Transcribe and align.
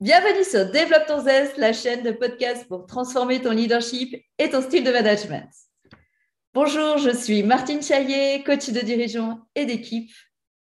Bienvenue 0.00 0.44
sur 0.44 0.64
Développe 0.70 1.04
ton 1.06 1.22
la 1.58 1.74
chaîne 1.74 2.02
de 2.02 2.12
podcast 2.12 2.66
pour 2.66 2.86
transformer 2.86 3.42
ton 3.42 3.50
leadership 3.50 4.16
et 4.38 4.48
ton 4.48 4.62
style 4.62 4.82
de 4.82 4.90
management. 4.90 5.46
Bonjour, 6.54 6.96
je 6.96 7.10
suis 7.10 7.42
Martine 7.42 7.82
Chaillet, 7.82 8.42
coach 8.42 8.70
de 8.70 8.80
dirigeants 8.80 9.40
et 9.54 9.66
d'équipe 9.66 10.10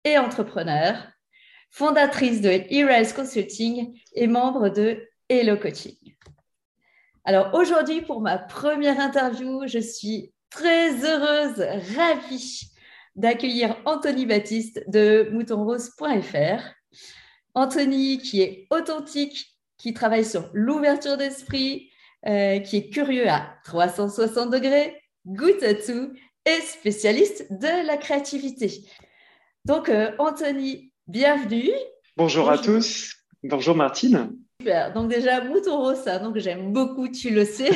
et 0.02 0.18
entrepreneur, 0.18 0.96
fondatrice 1.70 2.40
de 2.40 2.48
e 2.48 3.14
Consulting 3.14 3.96
et 4.12 4.26
membre 4.26 4.70
de 4.70 5.06
Hello 5.28 5.56
Coaching. 5.56 6.16
Alors 7.24 7.54
aujourd'hui, 7.54 8.02
pour 8.02 8.20
ma 8.20 8.38
première 8.38 8.98
interview, 8.98 9.68
je 9.68 9.78
suis 9.78 10.32
très 10.50 11.04
heureuse, 11.04 11.64
ravie 11.96 12.72
d'accueillir 13.14 13.76
Anthony 13.84 14.26
Baptiste 14.26 14.82
de 14.88 15.28
moutonrose.fr 15.30 16.74
Anthony 17.58 18.18
qui 18.18 18.40
est 18.40 18.68
authentique, 18.70 19.58
qui 19.78 19.92
travaille 19.92 20.24
sur 20.24 20.48
l'ouverture 20.52 21.16
d'esprit, 21.16 21.90
euh, 22.28 22.60
qui 22.60 22.76
est 22.76 22.88
curieux 22.88 23.28
à 23.28 23.56
360 23.64 24.50
degrés, 24.50 24.96
goûte 25.26 25.64
à 25.64 25.74
tout 25.74 26.12
et 26.46 26.60
spécialiste 26.62 27.48
de 27.50 27.84
la 27.84 27.96
créativité. 27.96 28.84
Donc, 29.64 29.88
euh, 29.88 30.12
Anthony, 30.20 30.92
bienvenue. 31.08 31.72
Bonjour, 32.16 32.48
à 32.48 32.58
tous. 32.58 33.16
Bonjour 33.42 33.74
Martine. 33.74 34.36
Super. 34.60 34.92
Donc 34.92 35.10
déjà, 35.10 35.42
Mouton 35.42 35.78
Rosa, 35.78 36.20
donc 36.20 36.38
j'aime 36.38 36.72
beaucoup, 36.72 37.08
tu 37.08 37.30
le 37.30 37.44
sais. 37.44 37.70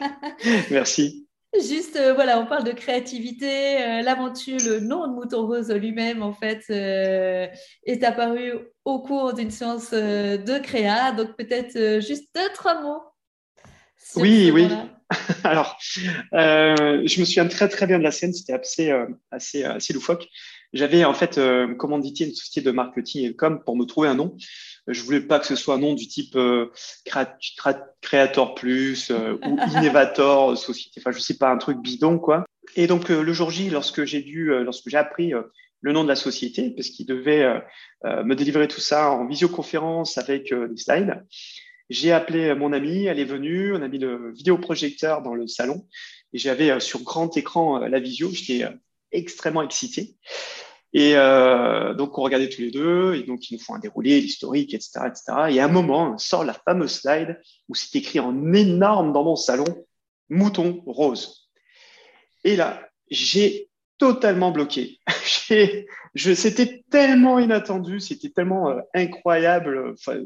Merci. 0.70 1.23
Juste, 1.62 1.96
euh, 1.96 2.14
voilà, 2.14 2.40
on 2.40 2.46
parle 2.46 2.64
de 2.64 2.72
créativité. 2.72 3.82
Euh, 3.82 4.02
l'aventure, 4.02 4.58
le 4.64 4.80
nom 4.80 5.06
de 5.06 5.12
Mouton 5.12 5.46
Rose 5.46 5.70
lui-même, 5.70 6.22
en 6.22 6.32
fait, 6.32 6.64
euh, 6.70 7.46
est 7.84 8.02
apparu 8.02 8.54
au 8.84 9.00
cours 9.00 9.34
d'une 9.34 9.50
séance 9.50 9.92
de 9.92 10.58
créa. 10.58 11.12
Donc, 11.12 11.36
peut-être 11.36 12.00
juste 12.00 12.28
deux, 12.34 12.48
trois 12.54 12.80
mots. 12.82 13.02
Oui, 14.16 14.50
oui. 14.52 14.68
Alors, 15.44 15.78
je 15.80 17.20
me 17.20 17.24
souviens 17.24 17.46
très, 17.46 17.68
très 17.68 17.86
bien 17.86 17.98
de 17.98 18.04
la 18.04 18.10
scène. 18.10 18.32
C'était 18.32 18.54
assez, 18.54 18.92
assez, 19.30 19.64
assez 19.64 19.92
loufoque. 19.92 20.26
J'avais, 20.74 21.04
en 21.04 21.14
fait, 21.14 21.40
commandité 21.78 22.24
une 22.24 22.34
société 22.34 22.60
de 22.60 22.70
marketing 22.70 23.26
et 23.26 23.34
com 23.34 23.62
pour 23.64 23.76
me 23.76 23.84
trouver 23.84 24.08
un 24.08 24.14
nom 24.14 24.36
je 24.86 25.02
voulais 25.02 25.20
pas 25.20 25.38
que 25.38 25.46
ce 25.46 25.56
soit 25.56 25.74
un 25.74 25.78
nom 25.78 25.94
du 25.94 26.06
type 26.06 26.36
euh, 26.36 26.70
Creator 28.02 28.54
Plus 28.54 29.10
euh, 29.10 29.38
ou 29.44 29.58
Innovator 29.78 30.56
Société. 30.56 31.00
Enfin, 31.00 31.12
je 31.12 31.20
sais 31.20 31.38
pas, 31.38 31.50
un 31.50 31.58
truc 31.58 31.78
bidon, 31.78 32.18
quoi. 32.18 32.44
Et 32.76 32.86
donc, 32.86 33.10
euh, 33.10 33.22
le 33.22 33.32
jour 33.32 33.50
J, 33.50 33.70
lorsque 33.70 34.04
j'ai 34.04 34.22
dû, 34.22 34.52
lorsque 34.62 34.88
j'ai 34.88 34.96
appris 34.96 35.32
le 35.80 35.92
nom 35.92 36.02
de 36.02 36.08
la 36.08 36.16
société, 36.16 36.70
parce 36.70 36.88
qu'il 36.88 37.06
devait 37.06 37.62
me 38.04 38.34
délivrer 38.34 38.68
tout 38.68 38.80
ça 38.80 39.10
en 39.10 39.26
visioconférence 39.26 40.16
avec 40.16 40.52
des 40.52 40.76
slides, 40.76 41.24
j'ai 41.90 42.12
appelé 42.12 42.54
mon 42.54 42.72
amie, 42.72 43.04
elle 43.04 43.20
est 43.20 43.24
venue, 43.24 43.74
on 43.74 43.82
a 43.82 43.88
mis 43.88 43.98
le 43.98 44.32
vidéoprojecteur 44.32 45.20
dans 45.20 45.34
le 45.34 45.46
salon 45.46 45.86
et 46.32 46.38
j'avais 46.38 46.80
sur 46.80 47.02
grand 47.02 47.36
écran 47.36 47.78
la 47.80 48.00
visio, 48.00 48.30
j'étais 48.30 48.66
extrêmement 49.12 49.62
excité. 49.62 50.16
Et 50.96 51.16
euh, 51.16 51.92
donc, 51.94 52.16
on 52.18 52.22
regardait 52.22 52.48
tous 52.48 52.60
les 52.60 52.70
deux, 52.70 53.16
et 53.16 53.24
donc, 53.24 53.50
ils 53.50 53.54
nous 53.54 53.60
font 53.60 53.74
un 53.74 53.80
déroulé, 53.80 54.20
l'historique, 54.20 54.74
etc., 54.74 55.00
etc. 55.06 55.22
Et 55.50 55.60
à 55.60 55.64
un 55.64 55.68
moment, 55.68 56.16
sort 56.18 56.44
la 56.44 56.54
fameuse 56.54 57.00
slide 57.00 57.40
où 57.68 57.74
c'est 57.74 57.98
écrit 57.98 58.20
en 58.20 58.52
énorme 58.52 59.12
dans 59.12 59.24
mon 59.24 59.34
salon, 59.34 59.64
mouton 60.28 60.82
rose. 60.86 61.50
Et 62.44 62.54
là, 62.54 62.88
j'ai 63.10 63.70
totalement 63.98 64.52
bloqué. 64.52 65.00
je, 66.14 66.34
c'était 66.34 66.84
tellement 66.90 67.40
inattendu, 67.40 67.98
c'était 67.98 68.30
tellement 68.30 68.70
euh, 68.70 68.80
incroyable. 68.94 69.94
Enfin, 69.94 70.20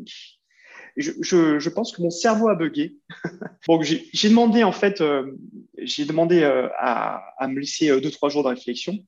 je, 0.97 1.12
je, 1.21 1.59
je, 1.59 1.71
pense 1.71 1.93
que 1.93 2.03
mon 2.03 2.11
cerveau 2.11 2.49
a 2.49 2.55
bugué. 2.55 2.97
donc 3.69 3.84
j'ai 3.84 4.28
demandé 4.28 4.65
en 4.65 4.73
fait, 4.73 5.01
euh, 5.01 5.33
j'ai 5.78 6.05
demandé 6.05 6.43
euh, 6.43 6.69
à, 6.77 7.23
à, 7.39 7.49
me 7.49 7.61
laisser 7.61 8.01
deux 8.01 8.11
trois 8.11 8.28
jours 8.28 8.43
de 8.43 8.49
réflexion. 8.49 8.99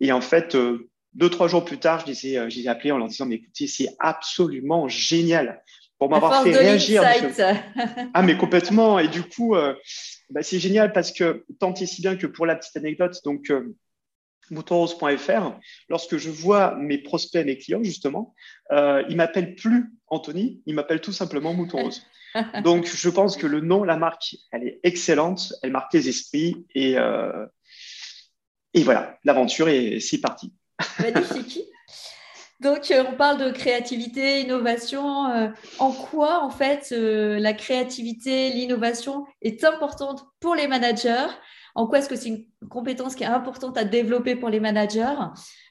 Et 0.00 0.12
en 0.12 0.20
fait, 0.20 0.56
deux, 1.14 1.30
trois 1.30 1.48
jours 1.48 1.64
plus 1.64 1.78
tard, 1.78 2.00
je 2.00 2.06
les 2.06 2.26
ai, 2.28 2.38
euh, 2.38 2.50
je 2.50 2.68
appelés 2.68 2.92
en 2.92 2.98
leur 2.98 3.08
disant, 3.08 3.26
mais 3.26 3.36
écoutez, 3.36 3.66
c'est 3.66 3.88
absolument 3.98 4.88
génial 4.88 5.62
pour 5.98 6.08
m'avoir 6.08 6.42
fait 6.42 6.56
réagir. 6.56 7.02
ah, 8.14 8.22
mais 8.22 8.36
complètement. 8.36 8.98
Et 8.98 9.08
du 9.08 9.22
coup, 9.22 9.56
euh, 9.56 9.74
bah, 10.30 10.42
c'est 10.42 10.60
génial 10.60 10.92
parce 10.92 11.12
que 11.12 11.44
tant 11.58 11.74
et 11.74 11.86
si 11.86 12.02
bien 12.02 12.16
que 12.16 12.26
pour 12.26 12.46
la 12.46 12.56
petite 12.56 12.76
anecdote, 12.76 13.20
donc, 13.24 13.50
euh, 13.50 13.74
moutonrose.fr, 14.50 15.58
lorsque 15.88 16.16
je 16.16 16.30
vois 16.30 16.74
mes 16.76 16.98
prospects, 16.98 17.44
mes 17.44 17.58
clients, 17.58 17.82
justement, 17.82 18.34
euh, 18.72 19.04
ils 19.08 19.16
m'appellent 19.16 19.54
plus 19.54 19.92
Anthony, 20.06 20.62
ils 20.66 20.74
m'appellent 20.74 21.00
tout 21.00 21.12
simplement 21.12 21.52
Mouton 21.52 21.82
Rose. 21.82 22.02
donc, 22.64 22.86
je 22.86 23.08
pense 23.08 23.36
que 23.36 23.46
le 23.46 23.60
nom, 23.60 23.84
la 23.84 23.96
marque, 23.96 24.36
elle 24.52 24.64
est 24.64 24.80
excellente, 24.82 25.52
elle 25.62 25.72
marque 25.72 25.92
les 25.92 26.08
esprits 26.08 26.66
et, 26.74 26.96
euh, 26.98 27.46
et 28.74 28.82
voilà, 28.82 29.18
l'aventure 29.24 29.68
est, 29.68 30.00
c'est 30.00 30.18
parti. 30.18 30.52
Magnifique. 31.00 31.60
Donc, 32.60 32.90
euh, 32.90 33.04
on 33.08 33.16
parle 33.16 33.38
de 33.38 33.50
créativité, 33.50 34.40
innovation. 34.40 35.26
Euh, 35.26 35.48
en 35.78 35.92
quoi, 35.92 36.42
en 36.42 36.50
fait, 36.50 36.88
euh, 36.92 37.38
la 37.38 37.52
créativité, 37.52 38.50
l'innovation 38.50 39.26
est 39.42 39.62
importante 39.64 40.24
pour 40.40 40.56
les 40.56 40.66
managers? 40.66 41.26
En 41.76 41.86
quoi 41.86 41.98
est-ce 41.98 42.08
que 42.08 42.16
c'est 42.16 42.30
une 42.30 42.46
compétence 42.68 43.14
qui 43.14 43.22
est 43.22 43.26
importante 43.26 43.78
à 43.78 43.84
développer 43.84 44.34
pour 44.34 44.48
les 44.48 44.58
managers? 44.58 45.14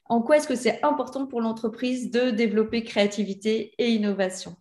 En 0.05 0.21
quoi 0.21 0.37
est-ce 0.37 0.47
que 0.47 0.55
c'est 0.55 0.79
important 0.83 1.27
pour 1.27 1.41
l'entreprise 1.41 2.09
de 2.09 2.29
développer 2.29 2.85
créativité 2.85 3.73
et 3.77 3.89
innovation? 3.89 4.55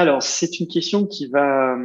Alors, 0.00 0.22
c'est 0.22 0.60
une 0.60 0.66
question 0.66 1.06
qui 1.06 1.26
va, 1.26 1.76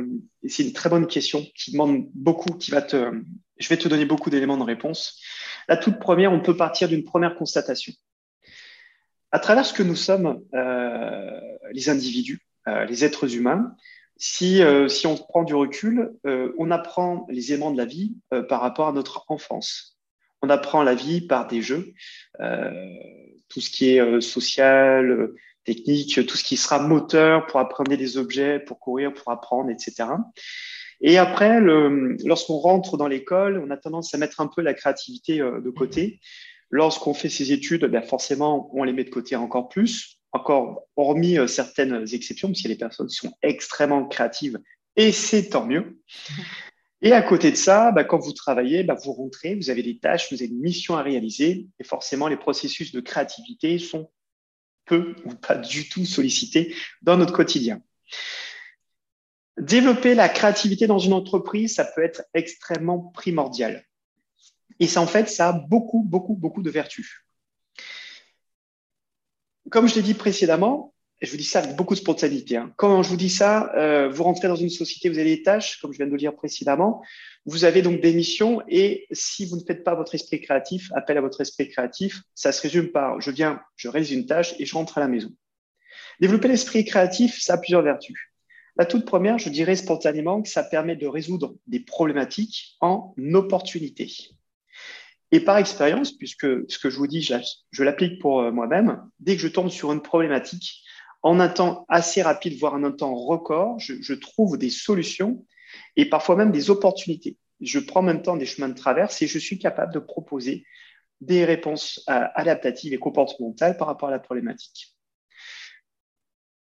c'est 0.47 0.63
une 0.63 0.71
très 0.71 0.89
bonne 0.89 1.05
question 1.05 1.45
qui 1.53 1.73
demande 1.73 2.07
beaucoup, 2.13 2.53
qui 2.53 2.71
va 2.71 2.81
te, 2.81 3.11
je 3.57 3.67
vais 3.67 3.75
te 3.75 3.89
donner 3.89 4.05
beaucoup 4.05 4.29
d'éléments 4.29 4.55
de 4.55 4.63
réponse. 4.63 5.19
La 5.67 5.75
toute 5.75 5.99
première, 5.99 6.31
on 6.31 6.39
peut 6.39 6.55
partir 6.55 6.87
d'une 6.87 7.03
première 7.03 7.35
constatation. 7.35 7.91
À 9.33 9.39
travers 9.39 9.65
ce 9.65 9.73
que 9.73 9.83
nous 9.83 9.97
sommes, 9.97 10.41
euh, 10.53 11.41
les 11.73 11.89
individus, 11.89 12.39
euh, 12.69 12.85
les 12.85 13.03
êtres 13.03 13.35
humains, 13.35 13.75
si, 14.15 14.63
euh, 14.63 14.87
si 14.87 15.07
on 15.07 15.17
prend 15.17 15.43
du 15.43 15.53
recul, 15.53 16.13
on 16.57 16.71
apprend 16.71 17.27
les 17.29 17.51
éléments 17.51 17.71
de 17.71 17.77
la 17.77 17.83
vie 17.83 18.15
par 18.47 18.61
rapport 18.61 18.87
à 18.87 18.93
notre 18.93 19.25
enfance. 19.27 19.99
On 20.41 20.49
apprend 20.49 20.83
la 20.83 20.95
vie 20.95 21.19
par 21.19 21.47
des 21.47 21.61
jeux, 21.61 21.93
tout 23.49 23.59
ce 23.59 23.69
qui 23.69 23.89
est 23.89 24.21
social, 24.21 25.33
technique, 25.65 26.25
tout 26.25 26.37
ce 26.37 26.43
qui 26.43 26.57
sera 26.57 26.79
moteur 26.79 27.45
pour 27.47 27.59
apprendre 27.59 27.95
des 27.95 28.17
objets, 28.17 28.59
pour 28.59 28.79
courir, 28.79 29.13
pour 29.13 29.31
apprendre, 29.31 29.69
etc. 29.69 30.05
Et 31.01 31.17
après, 31.17 31.59
lorsqu'on 31.59 32.57
rentre 32.57 32.97
dans 32.97 33.07
l'école, 33.07 33.61
on 33.65 33.69
a 33.69 33.77
tendance 33.77 34.13
à 34.13 34.17
mettre 34.17 34.39
un 34.39 34.47
peu 34.47 34.61
la 34.61 34.73
créativité 34.73 35.41
euh, 35.41 35.59
de 35.59 35.69
côté. 35.69 36.19
Lorsqu'on 36.69 37.13
fait 37.13 37.29
ses 37.29 37.51
études, 37.51 37.85
ben 37.85 38.01
forcément, 38.01 38.69
on 38.73 38.83
les 38.83 38.93
met 38.93 39.03
de 39.03 39.09
côté 39.09 39.35
encore 39.35 39.69
plus, 39.69 40.19
encore 40.31 40.83
hormis 40.95 41.37
euh, 41.37 41.47
certaines 41.47 42.05
exceptions, 42.13 42.53
si 42.53 42.67
les 42.67 42.75
personnes 42.75 43.09
sont 43.09 43.33
extrêmement 43.41 44.07
créatives, 44.07 44.57
et 44.95 45.11
c'est 45.11 45.49
tant 45.49 45.65
mieux. 45.65 45.99
Et 47.01 47.11
à 47.11 47.21
côté 47.21 47.51
de 47.51 47.55
ça, 47.55 47.91
ben, 47.91 48.03
quand 48.03 48.17
vous 48.17 48.33
travaillez, 48.33 48.83
ben, 48.83 48.95
vous 48.95 49.11
rentrez, 49.11 49.55
vous 49.55 49.69
avez 49.69 49.83
des 49.83 49.99
tâches, 49.99 50.31
vous 50.31 50.41
avez 50.41 50.49
une 50.49 50.59
mission 50.59 50.95
à 50.95 51.03
réaliser, 51.03 51.67
et 51.79 51.83
forcément, 51.83 52.27
les 52.27 52.37
processus 52.37 52.91
de 52.91 53.01
créativité 53.01 53.77
sont 53.77 54.09
peu 54.85 55.15
ou 55.25 55.33
pas 55.33 55.55
du 55.55 55.89
tout 55.89 56.05
sollicité 56.05 56.75
dans 57.01 57.17
notre 57.17 57.33
quotidien. 57.33 57.81
Développer 59.57 60.15
la 60.15 60.29
créativité 60.29 60.87
dans 60.87 60.99
une 60.99 61.13
entreprise, 61.13 61.75
ça 61.75 61.85
peut 61.85 62.03
être 62.03 62.23
extrêmement 62.33 62.99
primordial. 62.99 63.85
Et 64.79 64.87
ça, 64.87 65.01
en 65.01 65.07
fait, 65.07 65.29
ça 65.29 65.49
a 65.49 65.53
beaucoup, 65.53 66.03
beaucoup, 66.03 66.35
beaucoup 66.35 66.61
de 66.61 66.69
vertus. 66.69 67.25
Comme 69.69 69.87
je 69.87 69.95
l'ai 69.95 70.01
dit 70.01 70.13
précédemment, 70.13 70.94
je 71.25 71.31
vous 71.31 71.37
dis 71.37 71.43
ça 71.43 71.59
avec 71.59 71.75
beaucoup 71.75 71.93
de 71.93 71.99
spontanéité. 71.99 72.57
Hein. 72.57 72.73
Quand 72.77 73.03
je 73.03 73.09
vous 73.09 73.17
dis 73.17 73.29
ça, 73.29 73.71
euh, 73.75 74.09
vous 74.09 74.23
rentrez 74.23 74.47
dans 74.47 74.55
une 74.55 74.69
société, 74.69 75.09
vous 75.09 75.19
avez 75.19 75.35
des 75.35 75.43
tâches, 75.43 75.79
comme 75.81 75.91
je 75.91 75.97
viens 75.97 76.05
de 76.05 76.11
le 76.11 76.17
dire 76.17 76.35
précédemment. 76.35 77.01
Vous 77.45 77.65
avez 77.65 77.81
donc 77.81 78.01
des 78.01 78.13
missions 78.13 78.61
et 78.67 79.07
si 79.11 79.45
vous 79.45 79.57
ne 79.57 79.63
faites 79.63 79.83
pas 79.83 79.95
votre 79.95 80.15
esprit 80.15 80.41
créatif, 80.41 80.91
appel 80.95 81.17
à 81.17 81.21
votre 81.21 81.41
esprit 81.41 81.69
créatif, 81.69 82.21
ça 82.33 82.51
se 82.51 82.61
résume 82.61 82.91
par 82.91 83.21
je 83.21 83.31
viens, 83.31 83.61
je 83.75 83.87
réalise 83.87 84.11
une 84.11 84.25
tâche 84.25 84.55
et 84.59 84.65
je 84.65 84.73
rentre 84.73 84.97
à 84.97 85.01
la 85.01 85.07
maison. 85.07 85.29
Développer 86.19 86.47
l'esprit 86.47 86.85
créatif, 86.85 87.39
ça 87.39 87.53
a 87.53 87.57
plusieurs 87.57 87.81
vertus. 87.81 88.17
La 88.77 88.85
toute 88.85 89.05
première, 89.05 89.37
je 89.37 89.49
dirais 89.49 89.75
spontanément 89.75 90.41
que 90.41 90.49
ça 90.49 90.63
permet 90.63 90.95
de 90.95 91.07
résoudre 91.07 91.55
des 91.67 91.79
problématiques 91.79 92.75
en 92.81 93.13
opportunités. 93.33 94.11
Et 95.31 95.39
par 95.39 95.57
expérience, 95.57 96.11
puisque 96.11 96.47
ce 96.69 96.79
que 96.79 96.89
je 96.89 96.97
vous 96.97 97.07
dis, 97.07 97.21
je 97.71 97.83
l'applique 97.83 98.21
pour 98.21 98.41
euh, 98.41 98.51
moi-même, 98.51 99.01
dès 99.19 99.35
que 99.35 99.41
je 99.41 99.47
tombe 99.47 99.69
sur 99.69 99.91
une 99.91 100.01
problématique, 100.01 100.83
en 101.25 101.39
un 101.39 101.49
temps 101.49 101.87
assez 101.89 102.21
rapide, 102.21 102.59
voire 102.59 102.75
en 102.75 102.83
un 102.83 102.91
temps 102.91 103.15
record, 103.15 103.79
je, 103.79 104.13
trouve 104.13 104.59
des 104.59 104.69
solutions 104.69 105.43
et 105.95 106.07
parfois 106.07 106.35
même 106.35 106.51
des 106.51 106.69
opportunités. 106.69 107.35
Je 107.59 107.79
prends 107.79 108.01
en 108.01 108.03
même 108.03 108.21
temps 108.21 108.37
des 108.37 108.45
chemins 108.45 108.69
de 108.69 108.75
traverse 108.75 109.23
et 109.23 109.27
je 109.27 109.39
suis 109.39 109.57
capable 109.57 109.91
de 109.91 109.97
proposer 109.97 110.67
des 111.21 111.43
réponses 111.43 112.03
euh, 112.11 112.25
adaptatives 112.35 112.93
et 112.93 112.99
comportementales 112.99 113.75
par 113.75 113.87
rapport 113.87 114.09
à 114.09 114.11
la 114.11 114.19
problématique. 114.19 114.95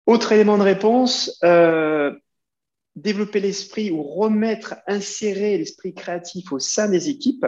Autre 0.05 0.31
élément 0.31 0.57
de 0.57 0.63
réponse, 0.63 1.37
euh, 1.43 2.15
développer 2.95 3.41
l'esprit 3.41 3.91
ou 3.91 4.03
remettre, 4.03 4.75
insérer 4.87 5.57
l'esprit 5.57 5.93
créatif 5.93 6.53
au 6.53 6.59
sein 6.59 6.87
des 6.87 7.09
équipes, 7.09 7.45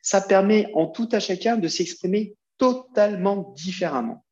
ça 0.00 0.22
permet 0.22 0.70
en 0.72 0.86
tout 0.86 1.10
à 1.12 1.20
chacun 1.20 1.58
de 1.58 1.68
s'exprimer 1.68 2.36
totalement 2.56 3.52
différemment, 3.54 4.24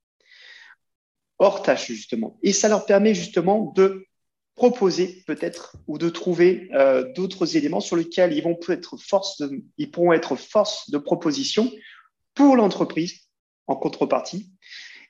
hors 1.39 1.63
tâche 1.63 1.87
justement. 1.87 2.39
Et 2.43 2.53
ça 2.53 2.69
leur 2.69 2.87
permet 2.87 3.15
justement 3.15 3.73
de 3.75 4.07
proposer 4.55 5.23
peut-être 5.27 5.77
ou 5.87 5.99
de 5.99 6.09
trouver 6.09 6.71
euh, 6.73 7.13
d'autres 7.13 7.57
éléments 7.57 7.81
sur 7.81 7.97
lesquels 7.97 8.33
ils 8.33 8.43
vont 8.43 8.59
être 8.69 8.97
force 8.97 9.39
de, 9.39 9.63
ils 9.77 9.91
pourront 9.91 10.15
être 10.15 10.35
force 10.35 10.91
de 10.91 10.99
proposition 10.99 11.71
pour 12.35 12.57
l'entreprise 12.57 13.21
en 13.67 13.77
contrepartie. 13.77 14.51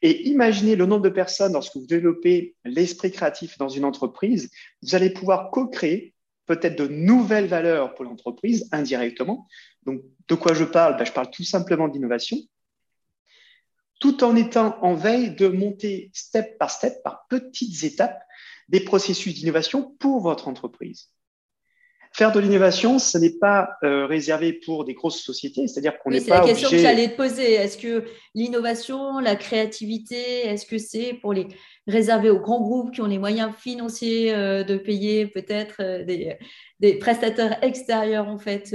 Et 0.02 0.28
imaginez 0.28 0.76
le 0.76 0.84
nombre 0.84 1.02
de 1.02 1.08
personnes 1.08 1.52
lorsque 1.52 1.76
vous 1.76 1.86
développez 1.86 2.56
l'esprit 2.64 3.12
créatif 3.12 3.56
dans 3.56 3.68
une 3.68 3.84
entreprise, 3.84 4.50
vous 4.82 4.94
allez 4.94 5.10
pouvoir 5.10 5.50
co-créer 5.50 6.12
peut-être 6.46 6.78
de 6.78 6.86
nouvelles 6.86 7.46
valeurs 7.46 7.94
pour 7.94 8.04
l'entreprise 8.04 8.68
indirectement. 8.72 9.48
Donc, 9.84 10.02
de 10.28 10.34
quoi 10.34 10.54
je 10.54 10.64
parle? 10.64 10.96
Ben, 10.96 11.04
Je 11.04 11.12
parle 11.12 11.30
tout 11.30 11.44
simplement 11.44 11.88
d'innovation, 11.88 12.36
tout 14.00 14.24
en 14.24 14.36
étant 14.36 14.78
en 14.82 14.94
veille 14.94 15.34
de 15.34 15.48
monter 15.48 16.10
step 16.12 16.58
par 16.58 16.70
step, 16.70 17.02
par 17.02 17.26
petites 17.28 17.82
étapes, 17.84 18.22
des 18.68 18.80
processus 18.80 19.34
d'innovation 19.34 19.94
pour 19.98 20.20
votre 20.20 20.48
entreprise. 20.48 21.10
Faire 22.16 22.32
de 22.32 22.40
l'innovation, 22.40 22.98
ce 22.98 23.18
n'est 23.18 23.36
pas 23.38 23.76
euh, 23.84 24.06
réservé 24.06 24.54
pour 24.54 24.86
des 24.86 24.94
grosses 24.94 25.20
sociétés, 25.20 25.66
c'est-à-dire 25.66 25.98
qu'on 25.98 26.08
n'est 26.08 26.22
pas 26.22 26.24
C'est 26.24 26.30
la 26.30 26.46
question 26.46 26.70
que 26.70 26.78
j'allais 26.78 27.10
te 27.10 27.16
poser. 27.16 27.52
Est-ce 27.52 27.76
que 27.76 28.04
l'innovation, 28.34 29.18
la 29.18 29.36
créativité, 29.36 30.46
est-ce 30.46 30.64
que 30.64 30.78
c'est 30.78 31.12
pour 31.20 31.34
les 31.34 31.46
réserver 31.86 32.30
aux 32.30 32.40
grands 32.40 32.62
groupes 32.62 32.94
qui 32.94 33.02
ont 33.02 33.06
les 33.06 33.18
moyens 33.18 33.52
financiers 33.54 34.32
euh, 34.32 34.64
de 34.64 34.78
payer 34.78 35.26
peut-être 35.26 35.74
euh, 35.80 36.04
des, 36.04 36.38
des, 36.80 36.94
prestataires 36.94 37.62
extérieurs 37.62 38.28
en 38.28 38.38
fait 38.38 38.74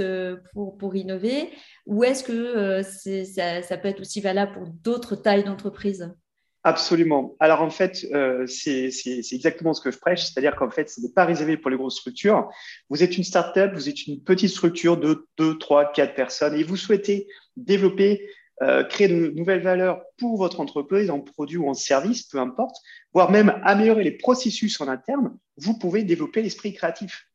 pour, 0.52 0.78
pour 0.78 0.94
innover, 0.94 1.50
ou 1.84 2.04
est-ce 2.04 2.22
que 2.22 2.82
ça, 2.84 3.60
ça 3.62 3.76
peut 3.76 3.88
être 3.88 4.00
aussi 4.00 4.20
valable 4.20 4.52
pour 4.52 4.68
d'autres 4.68 5.16
tailles 5.16 5.42
d'entreprises? 5.42 6.14
Absolument. 6.64 7.34
Alors 7.40 7.60
en 7.60 7.70
fait, 7.70 8.06
euh, 8.12 8.46
c'est 8.46 8.90
exactement 9.32 9.74
ce 9.74 9.80
que 9.80 9.90
je 9.90 9.98
prêche, 9.98 10.22
c'est-à-dire 10.22 10.54
qu'en 10.54 10.70
fait, 10.70 10.88
ce 10.88 11.00
n'est 11.00 11.10
pas 11.10 11.24
réservé 11.24 11.56
pour 11.56 11.70
les 11.70 11.76
grosses 11.76 11.96
structures. 11.96 12.48
Vous 12.88 13.02
êtes 13.02 13.16
une 13.16 13.24
start-up, 13.24 13.72
vous 13.74 13.88
êtes 13.88 14.06
une 14.06 14.22
petite 14.22 14.50
structure 14.50 14.96
de 14.96 15.26
2, 15.38 15.58
3, 15.58 15.90
4 15.90 16.14
personnes 16.14 16.54
et 16.54 16.62
vous 16.62 16.76
souhaitez 16.76 17.26
développer, 17.56 18.28
euh, 18.62 18.84
créer 18.84 19.08
de 19.08 19.32
nouvelles 19.34 19.62
valeurs 19.62 20.02
pour 20.18 20.38
votre 20.38 20.60
entreprise 20.60 21.10
en 21.10 21.18
produit 21.18 21.56
ou 21.56 21.68
en 21.68 21.74
service, 21.74 22.22
peu 22.28 22.38
importe, 22.38 22.76
voire 23.12 23.32
même 23.32 23.60
améliorer 23.64 24.04
les 24.04 24.12
processus 24.12 24.80
en 24.80 24.86
interne, 24.86 25.36
vous 25.56 25.76
pouvez 25.76 26.04
développer 26.04 26.42
l'esprit 26.42 26.72
créatif. 26.72 27.26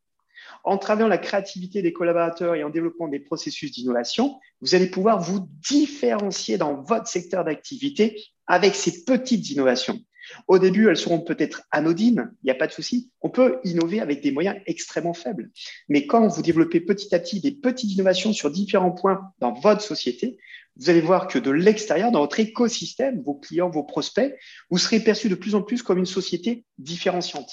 En 0.63 0.77
travaillant 0.77 1.09
la 1.09 1.17
créativité 1.17 1.81
des 1.81 1.91
collaborateurs 1.91 2.55
et 2.55 2.63
en 2.63 2.69
développant 2.69 3.09
des 3.09 3.19
processus 3.19 3.71
d'innovation, 3.71 4.39
vous 4.61 4.73
allez 4.73 4.87
pouvoir 4.87 5.19
vous 5.19 5.45
différencier 5.69 6.57
dans 6.57 6.81
votre 6.81 7.07
secteur 7.07 7.43
d'activité 7.43 8.21
avec 8.47 8.75
ces 8.75 9.03
petites 9.03 9.49
innovations. 9.49 9.99
Au 10.47 10.59
début, 10.59 10.89
elles 10.89 10.97
seront 10.97 11.21
peut-être 11.21 11.63
anodines, 11.71 12.31
il 12.43 12.47
n'y 12.47 12.51
a 12.51 12.55
pas 12.55 12.67
de 12.67 12.73
souci. 12.73 13.11
On 13.21 13.29
peut 13.29 13.59
innover 13.63 14.01
avec 14.01 14.21
des 14.21 14.31
moyens 14.31 14.57
extrêmement 14.65 15.13
faibles. 15.13 15.51
Mais 15.87 16.05
quand 16.05 16.27
vous 16.27 16.41
développez 16.41 16.81
petit 16.81 17.13
à 17.15 17.19
petit 17.19 17.39
des 17.39 17.51
petites 17.51 17.91
innovations 17.91 18.33
sur 18.33 18.51
différents 18.51 18.91
points 18.91 19.21
dans 19.39 19.53
votre 19.53 19.81
société, 19.81 20.37
vous 20.79 20.89
allez 20.89 21.01
voir 21.01 21.27
que 21.27 21.39
de 21.39 21.51
l'extérieur, 21.51 22.11
dans 22.11 22.19
votre 22.19 22.39
écosystème, 22.39 23.21
vos 23.23 23.35
clients, 23.35 23.69
vos 23.69 23.83
prospects, 23.83 24.35
vous 24.69 24.77
serez 24.77 24.99
perçus 24.99 25.29
de 25.29 25.35
plus 25.35 25.55
en 25.55 25.61
plus 25.61 25.81
comme 25.81 25.97
une 25.97 26.05
société 26.05 26.65
différenciante. 26.77 27.49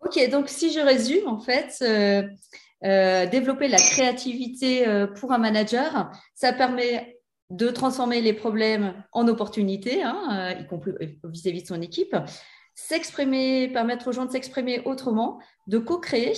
Ok, 0.00 0.18
donc 0.30 0.48
si 0.48 0.72
je 0.72 0.80
résume, 0.80 1.26
en 1.28 1.40
fait, 1.40 1.78
euh, 1.82 2.22
euh, 2.84 3.26
développer 3.26 3.68
la 3.68 3.78
créativité 3.78 4.86
euh, 4.86 5.06
pour 5.06 5.32
un 5.32 5.38
manager, 5.38 6.10
ça 6.34 6.52
permet 6.52 7.16
de 7.50 7.68
transformer 7.68 8.20
les 8.20 8.32
problèmes 8.32 8.94
en 9.12 9.28
opportunités, 9.28 10.02
hein, 10.02 10.54
y 10.58 10.66
compris 10.66 10.92
vis-à-vis 11.24 11.62
de 11.62 11.68
son 11.68 11.80
équipe, 11.82 12.16
s'exprimer, 12.74 13.68
permettre 13.68 14.08
aux 14.08 14.12
gens 14.12 14.24
de 14.24 14.30
s'exprimer 14.30 14.80
autrement, 14.84 15.38
de 15.66 15.78
co-créer, 15.78 16.32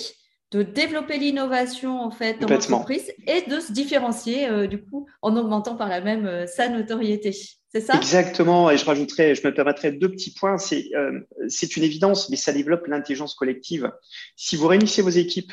de 0.51 0.63
développer 0.63 1.17
l'innovation 1.17 2.01
en 2.01 2.11
fait 2.11 2.39
dans 2.39 2.47
l'entreprise 2.47 3.11
et 3.25 3.49
de 3.49 3.59
se 3.59 3.71
différencier 3.71 4.67
du 4.67 4.83
coup 4.83 5.07
en 5.21 5.35
augmentant 5.35 5.75
par 5.75 5.89
la 5.89 5.99
même 6.01 6.45
sa 6.47 6.69
notoriété. 6.69 7.33
C'est 7.69 7.81
ça? 7.81 7.95
Exactement. 7.95 8.71
Et 8.71 8.77
je 8.77 8.85
rajouterais, 8.85 9.35
je 9.35 9.45
me 9.45 9.53
permettrais 9.53 9.91
deux 9.91 10.09
petits 10.09 10.33
points. 10.33 10.57
C'est 10.57 10.89
euh, 10.95 11.19
c'est 11.49 11.75
une 11.75 11.83
évidence, 11.83 12.29
mais 12.29 12.37
ça 12.37 12.53
développe 12.53 12.87
l'intelligence 12.87 13.35
collective. 13.35 13.91
Si 14.35 14.55
vous 14.55 14.67
réunissez 14.67 15.01
vos 15.01 15.09
équipes 15.09 15.51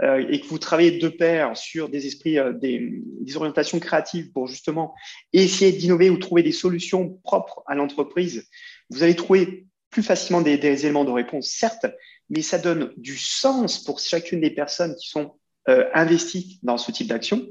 euh, 0.00 0.26
et 0.28 0.40
que 0.40 0.46
vous 0.46 0.58
travaillez 0.58 0.98
de 0.98 1.08
pair 1.08 1.56
sur 1.56 1.88
des 1.88 2.06
esprits, 2.06 2.38
euh, 2.38 2.52
des, 2.52 3.02
des, 3.20 3.36
orientations 3.36 3.78
créatives 3.78 4.32
pour 4.32 4.46
justement 4.46 4.94
essayer 5.32 5.72
d'innover 5.72 6.08
ou 6.08 6.16
trouver 6.16 6.42
des 6.42 6.52
solutions 6.52 7.20
propres 7.24 7.62
à 7.66 7.74
l'entreprise, 7.74 8.48
vous 8.90 9.02
allez 9.02 9.16
trouver 9.16 9.66
plus 9.90 10.02
facilement 10.02 10.40
des, 10.40 10.54
éléments 10.54 11.04
de 11.04 11.10
réponse, 11.10 11.48
certes, 11.48 11.86
mais 12.30 12.40
ça 12.40 12.58
donne 12.58 12.92
du 12.96 13.18
sens 13.18 13.84
pour 13.84 14.00
chacune 14.00 14.40
des 14.40 14.50
personnes 14.50 14.94
qui 14.96 15.08
sont 15.08 15.34
euh, 15.68 15.84
investies 15.92 16.58
dans 16.62 16.78
ce 16.78 16.90
type 16.90 17.08
d'action 17.08 17.46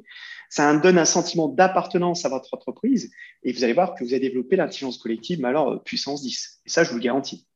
ça 0.52 0.76
donne 0.76 0.98
un 0.98 1.06
sentiment 1.06 1.48
d'appartenance 1.48 2.26
à 2.26 2.30
votre 2.30 2.54
entreprise 2.54 3.10
et 3.44 3.54
vous 3.54 3.64
allez 3.64 3.72
voir 3.72 3.96
que 3.96 4.04
vous 4.04 4.12
avez 4.12 4.20
développé 4.20 4.58
l'intelligence 4.58 4.98
collective, 4.98 5.40
mais 5.40 5.48
alors 5.48 5.72
euh, 5.72 5.78
puissance 5.78 6.22
10. 6.22 6.62
Et 6.66 6.70
ça, 6.70 6.84
je 6.84 6.90
vous 6.90 6.98
le 6.98 7.02
garantis. 7.02 7.48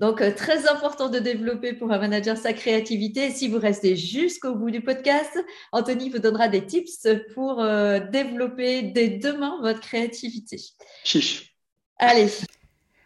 Donc, 0.00 0.20
euh, 0.20 0.32
très 0.32 0.68
important 0.68 1.08
de 1.08 1.18
développer 1.18 1.72
pour 1.72 1.90
un 1.92 1.98
manager 1.98 2.36
sa 2.36 2.52
créativité. 2.52 3.30
si 3.30 3.48
vous 3.48 3.58
restez 3.58 3.96
jusqu'au 3.96 4.54
bout 4.54 4.70
du 4.70 4.80
podcast, 4.80 5.38
Anthony 5.72 6.10
vous 6.10 6.18
donnera 6.18 6.48
des 6.48 6.64
tips 6.64 7.08
pour 7.34 7.60
euh, 7.60 7.98
développer 7.98 8.82
dès 8.82 9.08
demain 9.08 9.58
votre 9.60 9.80
créativité. 9.80 10.60
Chiche. 11.04 11.54
Allez. 11.98 12.28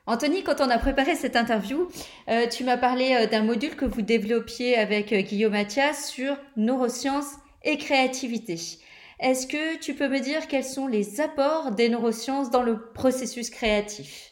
Anthony, 0.07 0.43
quand 0.43 0.61
on 0.61 0.69
a 0.69 0.79
préparé 0.79 1.15
cette 1.15 1.37
interview, 1.37 1.89
tu 2.51 2.65
m'as 2.65 2.77
parlé 2.77 3.29
d'un 3.29 3.45
module 3.45 3.77
que 3.77 3.85
vous 3.85 4.03
développiez 4.03 4.77
avec 4.77 5.15
Guillaume 5.15 5.53
Mathias 5.53 6.09
sur 6.09 6.37
neurosciences 6.57 7.37
et 7.63 7.79
créativité. 7.79 8.59
Est-ce 9.23 9.47
que 9.47 9.79
tu 9.79 9.95
peux 9.95 10.09
me 10.09 10.19
dire 10.19 10.49
quels 10.49 10.65
sont 10.65 10.89
les 10.89 11.21
apports 11.21 11.71
des 11.71 11.89
neurosciences 11.89 12.51
dans 12.51 12.65
le 12.65 12.91
processus 12.93 13.51
créatif? 13.51 14.32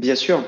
Bien 0.00 0.14
sûr. 0.14 0.42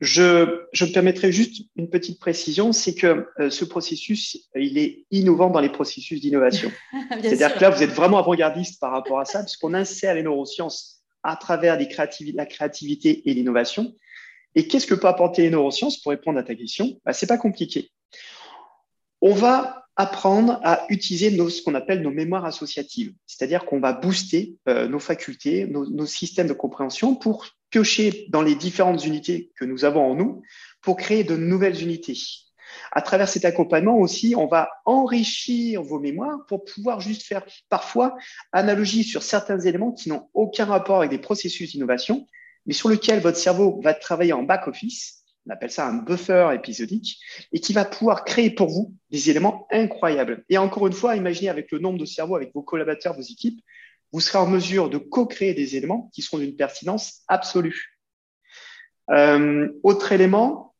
Je, 0.00 0.64
je 0.72 0.86
me 0.86 0.92
permettrai 0.92 1.30
juste 1.30 1.66
une 1.76 1.90
petite 1.90 2.18
précision, 2.20 2.72
c'est 2.72 2.94
que 2.94 3.26
euh, 3.38 3.50
ce 3.50 3.64
processus, 3.64 4.48
il 4.54 4.78
est 4.78 5.04
innovant 5.10 5.50
dans 5.50 5.60
les 5.60 5.68
processus 5.68 6.20
d'innovation. 6.20 6.72
C'est-à-dire 7.20 7.54
que 7.54 7.60
là, 7.60 7.70
vous 7.70 7.82
êtes 7.82 7.90
vraiment 7.90 8.18
avant-gardiste 8.18 8.80
par 8.80 8.92
rapport 8.92 9.20
à 9.20 9.26
ça, 9.26 9.42
puisqu'on 9.42 9.74
insère 9.74 10.14
les 10.14 10.22
neurosciences 10.22 11.02
à 11.22 11.36
travers 11.36 11.78
la 11.78 12.46
créativité 12.46 13.28
et 13.28 13.34
l'innovation. 13.34 13.92
Et 14.54 14.68
qu'est-ce 14.68 14.86
que 14.86 14.94
peut 14.94 15.08
apporter 15.08 15.42
les 15.42 15.50
neurosciences 15.50 16.00
pour 16.00 16.10
répondre 16.10 16.38
à 16.38 16.42
ta 16.42 16.54
question? 16.54 16.98
Bah, 17.04 17.12
C'est 17.12 17.26
pas 17.26 17.36
compliqué. 17.36 17.90
On 19.20 19.34
va 19.34 19.87
apprendre 19.98 20.60
à 20.62 20.86
utiliser 20.88 21.32
nos, 21.32 21.50
ce 21.50 21.60
qu'on 21.60 21.74
appelle 21.74 22.02
nos 22.02 22.12
mémoires 22.12 22.44
associatives, 22.44 23.12
c'est-à-dire 23.26 23.66
qu'on 23.66 23.80
va 23.80 23.92
booster 23.92 24.56
euh, 24.68 24.86
nos 24.86 25.00
facultés, 25.00 25.66
nos, 25.66 25.90
nos 25.90 26.06
systèmes 26.06 26.46
de 26.46 26.52
compréhension 26.52 27.16
pour 27.16 27.46
piocher 27.70 28.26
dans 28.30 28.40
les 28.40 28.54
différentes 28.54 29.04
unités 29.04 29.50
que 29.56 29.64
nous 29.64 29.84
avons 29.84 30.12
en 30.12 30.14
nous 30.14 30.42
pour 30.82 30.96
créer 30.96 31.24
de 31.24 31.36
nouvelles 31.36 31.82
unités. 31.82 32.16
À 32.92 33.02
travers 33.02 33.28
cet 33.28 33.44
accompagnement 33.44 33.98
aussi, 33.98 34.34
on 34.36 34.46
va 34.46 34.68
enrichir 34.84 35.82
vos 35.82 35.98
mémoires 35.98 36.46
pour 36.46 36.64
pouvoir 36.64 37.00
juste 37.00 37.22
faire 37.22 37.44
parfois 37.68 38.16
analogie 38.52 39.02
sur 39.02 39.24
certains 39.24 39.58
éléments 39.58 39.92
qui 39.92 40.10
n'ont 40.10 40.28
aucun 40.32 40.64
rapport 40.64 40.98
avec 40.98 41.10
des 41.10 41.18
processus 41.18 41.72
d'innovation, 41.72 42.24
mais 42.66 42.72
sur 42.72 42.88
lesquels 42.88 43.20
votre 43.20 43.36
cerveau 43.36 43.80
va 43.82 43.94
travailler 43.94 44.32
en 44.32 44.44
back-office. 44.44 45.17
On 45.48 45.52
appelle 45.52 45.70
ça 45.70 45.88
un 45.88 45.94
buffer 45.94 46.50
épisodique 46.54 47.18
et 47.52 47.60
qui 47.60 47.72
va 47.72 47.86
pouvoir 47.86 48.24
créer 48.24 48.50
pour 48.50 48.68
vous 48.68 48.94
des 49.10 49.30
éléments 49.30 49.66
incroyables. 49.70 50.44
Et 50.50 50.58
encore 50.58 50.86
une 50.86 50.92
fois, 50.92 51.16
imaginez 51.16 51.48
avec 51.48 51.72
le 51.72 51.78
nombre 51.78 51.98
de 51.98 52.04
cerveaux, 52.04 52.36
avec 52.36 52.52
vos 52.54 52.62
collaborateurs, 52.62 53.14
vos 53.14 53.22
équipes, 53.22 53.62
vous 54.12 54.20
serez 54.20 54.38
en 54.38 54.46
mesure 54.46 54.90
de 54.90 54.98
co-créer 54.98 55.54
des 55.54 55.76
éléments 55.76 56.10
qui 56.12 56.20
seront 56.20 56.38
d'une 56.38 56.54
pertinence 56.54 57.22
absolue. 57.28 57.98
Euh, 59.10 59.68
autre 59.82 60.12
élément 60.12 60.74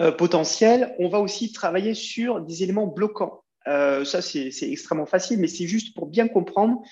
euh, 0.00 0.12
potentiel, 0.12 0.94
on 0.98 1.08
va 1.08 1.20
aussi 1.20 1.52
travailler 1.52 1.94
sur 1.94 2.42
des 2.42 2.62
éléments 2.62 2.86
bloquants. 2.86 3.42
ça, 3.64 4.20
c'est 4.20 4.50
extrêmement 4.70 5.06
facile, 5.06 5.38
mais 5.38 5.48
c'est 5.48 5.66
juste 5.66 5.94
pour 5.94 6.06
bien 6.06 6.28
comprendre 6.28 6.82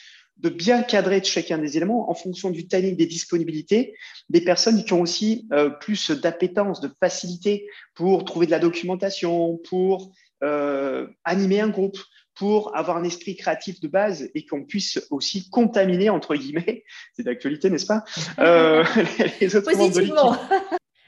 de 0.43 0.49
bien 0.49 0.83
cadrer 0.83 1.23
chacun 1.23 1.59
des 1.59 1.77
éléments 1.77 2.11
en 2.11 2.15
fonction 2.15 2.51
du 2.51 2.67
timing, 2.67 2.97
des 2.97 3.07
disponibilités, 3.07 3.95
des 4.29 4.41
personnes 4.41 4.85
qui 4.85 4.93
ont 4.93 5.01
aussi 5.01 5.47
euh, 5.53 5.71
plus 5.71 6.11
d'appétence, 6.11 6.81
de 6.81 6.91
facilité 7.01 7.67
pour 7.95 8.25
trouver 8.25 8.47
de 8.47 8.51
la 8.51 8.59
documentation, 8.59 9.59
pour 9.69 10.13
euh, 10.43 11.07
animer 11.25 11.61
un 11.61 11.69
groupe, 11.69 11.99
pour 12.35 12.77
avoir 12.77 12.97
un 12.97 13.05
esprit 13.05 13.37
créatif 13.37 13.81
de 13.81 13.87
base 13.87 14.29
et 14.35 14.45
qu'on 14.45 14.65
puisse 14.65 15.01
aussi 15.11 15.49
contaminer, 15.51 16.11
entre 16.11 16.35
guillemets, 16.35 16.85
c'est 17.17 17.23
d'actualité, 17.23 17.71
n'est-ce 17.71 17.87
pas, 17.87 18.05
euh, 18.41 18.85
les 19.41 19.55
autres 19.55 19.71
l'équipe. 19.71 20.13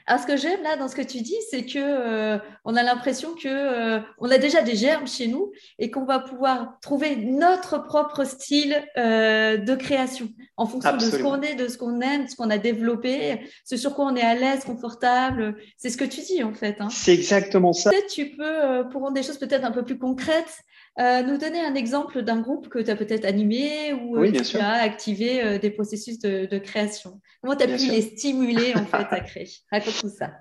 Alors, 0.07 0.21
ce 0.21 0.27
que 0.27 0.37
j'aime 0.37 0.61
là 0.61 0.77
dans 0.77 0.87
ce 0.87 0.95
que 0.95 1.01
tu 1.01 1.21
dis, 1.21 1.35
c'est 1.49 1.65
que 1.65 1.79
euh, 1.79 2.37
on 2.63 2.75
a 2.75 2.83
l'impression 2.83 3.33
que 3.33 3.47
euh, 3.47 3.99
on 4.19 4.29
a 4.29 4.37
déjà 4.37 4.61
des 4.61 4.75
germes 4.75 5.07
chez 5.07 5.25
nous 5.25 5.51
et 5.79 5.89
qu'on 5.89 6.05
va 6.05 6.19
pouvoir 6.19 6.77
trouver 6.79 7.15
notre 7.15 7.83
propre 7.83 8.23
style 8.23 8.83
euh, 8.97 9.57
de 9.57 9.73
création 9.73 10.29
en 10.57 10.67
fonction 10.67 10.95
de 10.95 10.99
ce 10.99 11.17
qu'on 11.17 11.41
est, 11.41 11.55
de 11.55 11.67
ce 11.67 11.79
qu'on 11.79 12.01
aime, 12.01 12.25
de 12.25 12.29
ce 12.29 12.35
qu'on 12.35 12.51
a 12.51 12.59
développé, 12.59 13.49
ce 13.63 13.77
sur 13.77 13.95
quoi 13.95 14.05
on 14.05 14.15
est 14.15 14.21
à 14.21 14.35
l'aise, 14.35 14.63
confortable. 14.63 15.57
C'est 15.75 15.89
ce 15.89 15.97
que 15.97 16.05
tu 16.05 16.21
dis 16.21 16.43
en 16.43 16.53
fait. 16.53 16.75
Hein. 16.79 16.89
C'est 16.91 17.13
exactement 17.13 17.73
ça. 17.73 17.89
Peut-être 17.89 18.11
tu 18.11 18.29
peux, 18.29 18.87
pour 18.91 19.01
rendre 19.01 19.15
des 19.15 19.23
choses 19.23 19.39
peut-être 19.39 19.65
un 19.65 19.71
peu 19.71 19.83
plus 19.83 19.97
concrètes, 19.97 20.59
nous 20.97 21.37
donner 21.37 21.59
un 21.59 21.75
exemple 21.75 22.21
d'un 22.21 22.39
groupe 22.39 22.69
que 22.69 22.79
tu 22.79 22.89
as 22.89 22.95
peut-être 22.95 23.25
animé 23.25 23.93
ou 23.93 24.25
tu 24.31 24.57
as 24.57 24.73
activé 24.73 25.59
des 25.59 25.69
processus 25.69 26.19
de, 26.19 26.45
de 26.45 26.57
création. 26.57 27.19
Comment 27.41 27.55
tu 27.55 27.63
as 27.63 27.67
pu 27.67 27.91
les 27.91 28.01
stimuler 28.01 28.73
en 28.75 28.85
fait 28.85 29.07
à 29.09 29.19
créer? 29.21 29.49
Raconte 29.71 29.99
tout 30.01 30.09
ça. 30.09 30.39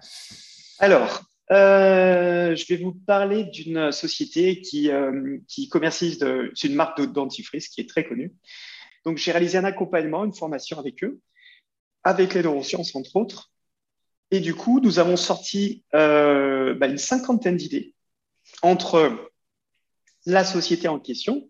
Alors, 0.79 1.25
euh, 1.51 2.55
je 2.57 2.67
vais 2.67 2.83
vous 2.83 2.93
parler 2.93 3.45
d'une 3.45 3.93
société 3.93 4.61
qui, 4.61 4.91
euh, 4.91 5.39
qui 5.47 5.69
commercialise, 5.69 6.19
c'est 6.55 6.69
une 6.69 6.75
marque 6.75 7.01
de 7.01 7.07
dentifrice 7.07 7.69
qui 7.69 7.81
est 7.81 7.89
très 7.89 8.05
connue. 8.05 8.35
Donc, 9.05 9.19
j'ai 9.19 9.33
réalisé 9.33 9.59
un 9.59 9.65
accompagnement, 9.65 10.25
une 10.25 10.35
formation 10.35 10.79
avec 10.79 11.05
eux, 11.05 11.21
avec 12.03 12.35
les 12.35 12.43
neurosciences 12.43 12.95
entre 12.95 13.17
autres. 13.17 13.51
Et 14.31 14.41
du 14.41 14.55
coup, 14.55 14.81
nous 14.81 14.99
avons 14.99 15.17
sorti 15.17 15.85
euh, 15.95 16.75
bah, 16.75 16.87
une 16.87 16.99
cinquantaine 16.99 17.57
d'idées 17.57 17.95
entre 18.63 19.31
la 20.27 20.45
société 20.45 20.89
en 20.89 20.99
question 20.99 21.49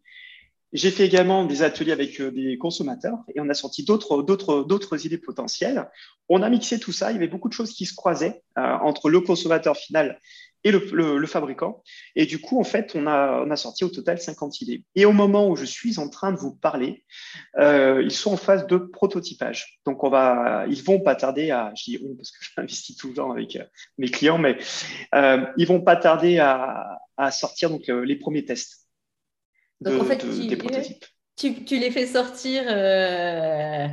j'ai 0.75 0.90
fait 0.90 1.07
également 1.07 1.45
des 1.45 1.62
ateliers 1.62 1.93
avec 1.93 2.21
euh, 2.21 2.33
des 2.33 2.59
consommateurs 2.59 3.19
et 3.35 3.40
on 3.40 3.49
a 3.49 3.54
sorti 3.54 3.85
d'autres, 3.85 4.23
d'autres, 4.23 4.64
d'autres 4.64 5.07
idées 5.07 5.19
potentielles. 5.19 5.88
On 6.28 6.43
a 6.43 6.50
mixé 6.50 6.81
tout 6.81 6.90
ça. 6.90 7.12
Il 7.12 7.14
y 7.14 7.16
avait 7.16 7.28
beaucoup 7.28 7.49
de 7.49 7.54
choses 7.54 7.73
qui 7.73 7.87
se 7.87 7.95
croisaient 7.95 8.43
euh, 8.59 8.76
entre 8.83 9.09
le 9.09 9.21
consommateur 9.21 9.76
final 9.76 10.19
et 10.64 10.71
le, 10.71 11.18
le, 11.18 11.26
fabricant. 11.26 11.83
Et 12.16 12.26
du 12.26 12.40
coup, 12.40 12.59
en 12.59 12.64
fait, 12.64 12.92
on 12.94 13.06
a, 13.06 13.44
on 13.47 13.50
a 13.50 13.56
sorti 13.56 13.85
au 13.85 13.90
total 13.90 14.18
50 14.18 14.62
idées. 14.62 14.83
Et 14.94 15.04
au 15.04 15.12
moment 15.12 15.49
où 15.49 15.56
je 15.56 15.64
suis 15.64 15.99
en 15.99 16.09
train 16.09 16.33
de 16.33 16.38
vous 16.38 16.54
parler, 16.54 17.04
euh, 17.59 18.02
ils 18.02 18.11
sont 18.11 18.33
en 18.33 18.37
phase 18.38 18.66
de 18.66 18.78
prototypage. 18.78 19.80
Donc, 19.85 20.02
on 20.02 20.09
va, 20.09 20.64
ils 20.68 20.83
vont 20.83 21.00
pas 21.00 21.14
tarder 21.14 21.50
à, 21.50 21.73
je 21.76 21.85
dis 21.85 21.99
on 22.02 22.16
parce 22.16 22.30
que 22.30 22.38
j'investis 22.56 22.97
tout 22.97 23.09
le 23.09 23.14
temps 23.14 23.30
avec 23.30 23.56
euh, 23.56 23.64
mes 23.99 24.09
clients, 24.09 24.38
mais 24.38 24.56
euh, 25.14 25.44
ils 25.59 25.66
vont 25.66 25.83
pas 25.83 25.97
tarder 25.97 26.38
à, 26.38 26.99
à 27.16 27.30
sortir 27.30 27.71
donc 27.71 27.87
les 27.87 28.16
premiers 28.16 28.44
tests. 28.44 28.88
Donc, 29.80 30.00
en 30.00 30.04
fait, 30.04 30.25
tu, 31.37 31.64
tu, 31.64 31.78
les 31.78 31.90
fais 31.90 32.06
sortir 32.06 32.62
euh, 32.68 33.88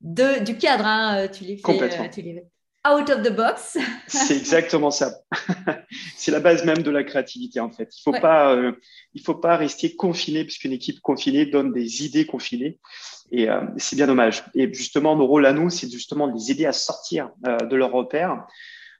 de, 0.00 0.44
du 0.44 0.56
cadre, 0.56 0.86
hein, 0.86 1.28
tu, 1.28 1.44
les 1.44 1.56
fais, 1.56 1.82
euh, 1.82 2.08
tu 2.12 2.22
les 2.22 2.44
out 2.86 3.10
of 3.10 3.22
the 3.22 3.34
box. 3.34 3.78
C'est 4.06 4.36
exactement 4.36 4.90
ça. 4.90 5.12
c'est 6.16 6.30
la 6.30 6.40
base 6.40 6.64
même 6.64 6.82
de 6.82 6.90
la 6.90 7.04
créativité, 7.04 7.60
en 7.60 7.70
fait. 7.70 7.94
Il 7.96 8.10
ne 8.10 8.14
faut, 8.14 8.20
pas, 8.20 8.54
euh, 8.54 8.72
il 9.14 9.22
faut 9.22 9.34
pas 9.34 9.56
rester 9.56 9.94
confiné, 9.94 10.44
puisqu'une 10.44 10.72
équipe 10.72 11.00
confinée 11.00 11.46
donne 11.46 11.72
des 11.72 12.04
idées 12.04 12.26
confinées. 12.26 12.78
Et 13.30 13.48
c'est 13.78 13.96
bien 13.96 14.06
dommage. 14.06 14.44
Et 14.54 14.70
justement, 14.74 15.16
nos 15.16 15.26
rôles 15.26 15.46
à 15.46 15.54
nous, 15.54 15.70
c'est 15.70 15.90
justement 15.90 16.28
de 16.28 16.34
les 16.34 16.50
aider 16.50 16.66
à 16.66 16.72
sortir 16.72 17.30
de 17.40 17.76
leur 17.76 17.90
repère. 17.90 18.44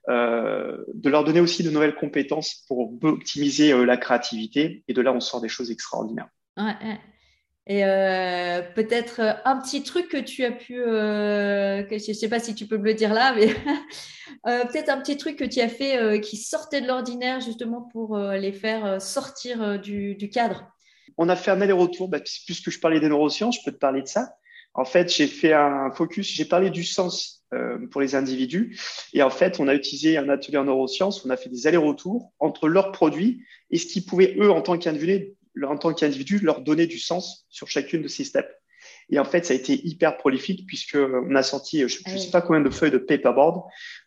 de 0.07 1.09
leur 1.09 1.23
donner 1.23 1.39
aussi 1.39 1.61
de 1.61 1.69
nouvelles 1.69 1.93
compétences 1.93 2.63
pour 2.67 2.97
optimiser 3.03 3.85
la 3.85 3.95
créativité. 3.97 4.83
Et 4.87 4.93
de 4.93 5.01
là, 5.01 5.13
on 5.13 5.19
sort 5.19 5.39
des 5.39 5.49
choses 5.49 5.69
extraordinaires. 5.69 6.29
Ouais, 6.57 6.73
Et 7.65 7.85
euh, 7.85 8.61
peut-être 8.75 9.21
euh, 9.21 9.33
un 9.45 9.57
petit 9.57 9.83
truc 9.83 10.09
que 10.09 10.17
tu 10.17 10.43
as 10.43 10.51
pu, 10.51 10.81
euh, 10.81 11.87
je 11.89 12.09
ne 12.09 12.13
sais 12.13 12.27
pas 12.27 12.39
si 12.39 12.55
tu 12.55 12.67
peux 12.67 12.77
me 12.77 12.83
le 12.83 12.93
dire 12.93 13.13
là, 13.13 13.33
mais 13.33 13.47
peut-être 14.43 14.89
un 14.89 14.99
petit 14.99 15.15
truc 15.15 15.37
que 15.37 15.45
tu 15.45 15.61
as 15.61 15.69
fait 15.69 16.19
qui 16.19 16.35
sortait 16.35 16.81
de 16.81 16.87
l'ordinaire 16.87 17.39
justement 17.39 17.81
pour 17.81 18.17
les 18.17 18.51
faire 18.51 19.01
sortir 19.01 19.79
du, 19.79 20.29
cadre. 20.31 20.67
On 21.17 21.29
a 21.29 21.35
fait 21.35 21.51
un 21.51 21.61
aller-retour, 21.61 22.09
puisque 22.45 22.69
je 22.69 22.79
parlais 22.79 22.99
des 22.99 23.07
neurosciences, 23.07 23.57
je 23.59 23.61
peux 23.63 23.71
te 23.71 23.77
parler 23.77 24.01
de 24.01 24.07
ça. 24.07 24.35
En 24.73 24.85
fait, 24.85 25.13
j'ai 25.13 25.27
fait 25.27 25.53
un 25.53 25.91
focus, 25.91 26.27
j'ai 26.27 26.45
parlé 26.45 26.69
du 26.69 26.83
sens 26.83 27.45
pour 27.91 28.01
les 28.01 28.15
individus. 28.15 28.77
Et 29.13 29.21
en 29.23 29.29
fait, 29.29 29.59
on 29.59 29.67
a 29.67 29.75
utilisé 29.75 30.17
un 30.17 30.27
atelier 30.27 30.57
en 30.57 30.65
neurosciences, 30.65 31.23
on 31.25 31.29
a 31.29 31.37
fait 31.37 31.49
des 31.49 31.67
allers-retours 31.67 32.33
entre 32.39 32.67
leurs 32.67 32.91
produits 32.91 33.43
et 33.69 33.77
ce 33.77 33.85
qu'ils 33.85 34.05
pouvaient, 34.05 34.35
eux, 34.39 34.51
en 34.51 34.61
tant 34.61 34.77
qu'individus, 34.77 35.35
en 35.61 35.77
tant 35.77 35.93
qu'individu, 35.93 36.39
leur 36.39 36.61
donner 36.61 36.87
du 36.87 36.99
sens 36.99 37.45
sur 37.49 37.67
chacune 37.67 38.01
de 38.01 38.07
ces 38.07 38.23
steps. 38.23 38.49
Et 39.09 39.19
en 39.19 39.25
fait, 39.25 39.45
ça 39.45 39.53
a 39.53 39.57
été 39.57 39.85
hyper 39.85 40.17
prolifique 40.17 40.65
puisqu'on 40.65 41.35
a 41.35 41.43
sorti, 41.43 41.87
je 41.87 41.99
ne 42.09 42.17
sais 42.17 42.31
pas 42.31 42.41
combien 42.41 42.61
de 42.61 42.69
feuilles 42.69 42.91
de 42.91 42.97
paperboard 42.97 43.63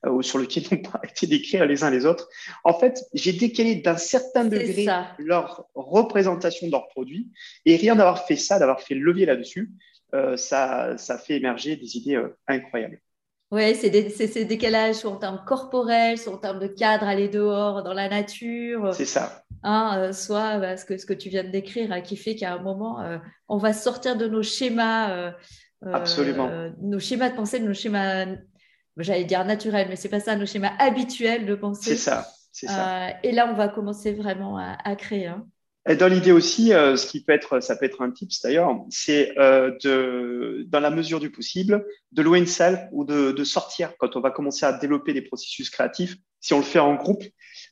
euh, 0.07 0.23
sur 0.23 0.39
lesquelles 0.39 0.65
on 0.73 0.99
a 0.99 1.07
été 1.09 1.27
d'écrire 1.27 1.67
les 1.67 1.85
uns 1.85 1.91
les 1.91 2.07
autres. 2.07 2.29
En 2.65 2.79
fait, 2.79 3.05
j'ai 3.15 3.33
décalé 3.33 3.77
d'un 3.77 3.97
certain 3.97 4.45
degré 4.45 4.87
leur 5.19 5.67
représentation 5.75 6.67
de 6.67 6.73
leurs 6.73 6.89
produits 6.89 7.29
et 7.65 7.77
rien 7.77 7.97
d'avoir 7.97 8.27
fait 8.27 8.37
ça, 8.37 8.59
d'avoir 8.59 8.81
fait 8.81 8.95
le 8.95 9.01
levier 9.01 9.27
là-dessus, 9.27 9.71
euh, 10.15 10.37
ça, 10.37 10.97
ça 10.99 11.19
fait 11.19 11.37
émerger 11.37 11.77
des 11.77 11.97
idées 11.97 12.17
euh, 12.17 12.37
incroyables. 12.47 13.01
Oui, 13.53 13.77
c'est 13.77 13.91
des, 13.91 14.11
ces 14.11 14.45
décalages 14.45 14.97
soit 14.97 15.11
en 15.11 15.17
termes 15.17 15.43
corporels, 15.47 16.19
soit 16.19 16.33
en 16.33 16.39
termes 16.39 16.59
de 16.59 16.67
cadre, 16.67 17.07
aller 17.07 17.29
dehors, 17.29 17.85
dans 17.85 17.93
la 17.93 18.09
nature. 18.09 18.93
C'est 18.93 19.05
ça. 19.05 19.45
Hein, 19.63 19.99
euh, 19.99 20.13
soit 20.13 20.59
bah, 20.59 20.77
ce, 20.77 20.85
que, 20.85 20.99
ce 20.99 21.07
que 21.07 21.13
tu 21.13 21.29
viens 21.29 21.45
de 21.45 21.51
décrire, 21.51 21.93
hein, 21.93 22.01
qui 22.01 22.17
fait 22.17 22.35
qu'à 22.35 22.55
un 22.55 22.59
moment, 22.59 23.01
euh, 23.03 23.19
on 23.49 23.57
va 23.57 23.73
sortir 23.73 24.17
de 24.17 24.27
nos 24.27 24.43
schémas. 24.43 25.11
Euh, 25.11 25.31
Absolument. 25.93 26.51
nos 26.83 26.99
schémas 26.99 27.31
de 27.31 27.37
pensée, 27.37 27.61
de 27.61 27.67
nos 27.67 27.75
schémas, 27.75 28.27
j'allais 28.97 29.25
dire 29.25 29.45
naturels, 29.45 29.87
mais 29.89 29.97
c'est 29.97 30.09
pas 30.09 30.21
ça, 30.21 30.35
nos 30.35 30.47
schémas 30.47 30.73
habituels 30.79 31.47
de 31.47 31.55
pensée. 31.55 31.91
C'est 31.91 31.97
ça. 31.97 32.27
ça. 32.51 33.11
et 33.23 33.31
là, 33.31 33.49
on 33.49 33.55
va 33.55 33.69
commencer 33.69 34.13
vraiment 34.13 34.57
à, 34.59 34.97
créer. 34.97 35.27
Hein. 35.27 35.47
Et 35.89 35.95
dans 35.95 36.09
l'idée 36.09 36.33
aussi, 36.33 36.71
ce 36.71 37.07
qui 37.07 37.23
peut 37.23 37.33
être, 37.33 37.61
ça 37.61 37.77
peut 37.77 37.87
être 37.87 38.03
un 38.03 38.11
tips 38.11 38.43
d'ailleurs, 38.43 38.75
c'est 38.91 39.35
de, 39.37 40.65
dans 40.67 40.81
la 40.81 40.91
mesure 40.91 41.21
du 41.21 41.31
possible, 41.31 41.87
de 42.11 42.23
louer 42.23 42.41
une 42.41 42.47
salle 42.47 42.89
ou 42.93 43.05
de, 43.05 43.31
de, 43.31 43.45
sortir 43.45 43.93
quand 43.99 44.17
on 44.17 44.21
va 44.21 44.33
commencer 44.33 44.67
à 44.67 44.73
développer 44.73 45.13
des 45.13 45.23
processus 45.23 45.71
créatifs. 45.71 46.17
Si 46.41 46.55
on 46.55 46.59
le 46.59 46.65
fait 46.65 46.81
en 46.81 46.95
groupe, 46.97 47.23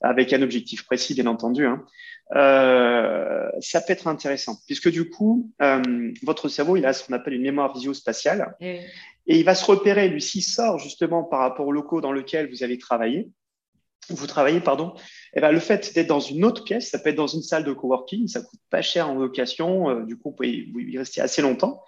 avec 0.01 0.33
un 0.33 0.43
objectif 0.43 0.85
précis, 0.85 1.15
bien 1.15 1.27
entendu, 1.27 1.67
hein, 1.67 1.85
euh, 2.35 3.49
ça 3.61 3.81
peut 3.81 3.93
être 3.93 4.07
intéressant, 4.07 4.57
puisque 4.67 4.91
du 4.91 5.11
coup, 5.11 5.51
euh, 5.63 6.13
votre 6.23 6.49
cerveau, 6.49 6.77
il 6.77 6.87
a 6.87 6.93
ce 6.93 7.05
qu'on 7.05 7.13
appelle 7.13 7.35
une 7.35 7.43
mémoire 7.43 7.75
visio-spatiale, 7.75 8.57
et 8.61 9.39
il 9.39 9.45
va 9.45 9.55
se 9.55 9.65
repérer, 9.65 10.09
lui, 10.09 10.21
s'il 10.21 10.43
sort 10.43 10.79
justement 10.79 11.25
par 11.25 11.41
rapport 11.41 11.67
aux 11.67 11.73
locaux 11.73 12.01
dans 12.01 12.13
lesquels 12.13 12.51
vous 12.51 12.63
avez 12.63 12.79
travaillé, 12.79 13.31
vous 14.11 14.27
travaillez, 14.27 14.61
pardon, 14.61 14.95
et 14.97 15.39
eh 15.39 15.41
ben, 15.41 15.51
le 15.51 15.61
fait 15.61 15.95
d'être 15.95 16.07
dans 16.07 16.21
une 16.21 16.45
autre 16.45 16.65
pièce, 16.65 16.91
ça 16.91 16.99
peut 16.99 17.11
être 17.11 17.17
dans 17.17 17.27
une 17.27 17.43
salle 17.43 17.65
de 17.65 17.73
coworking, 17.73 18.29
ça 18.29 18.41
coûte 18.41 18.61
pas 18.71 18.83
cher 18.83 19.09
en 19.09 19.15
location, 19.15 19.91
euh, 19.91 20.05
du 20.05 20.17
coup, 20.17 20.31
vous 20.31 20.37
pouvez 20.37 20.51
y 20.51 20.99
rester 20.99 21.21
assez 21.21 21.43
longtemps. 21.43 21.83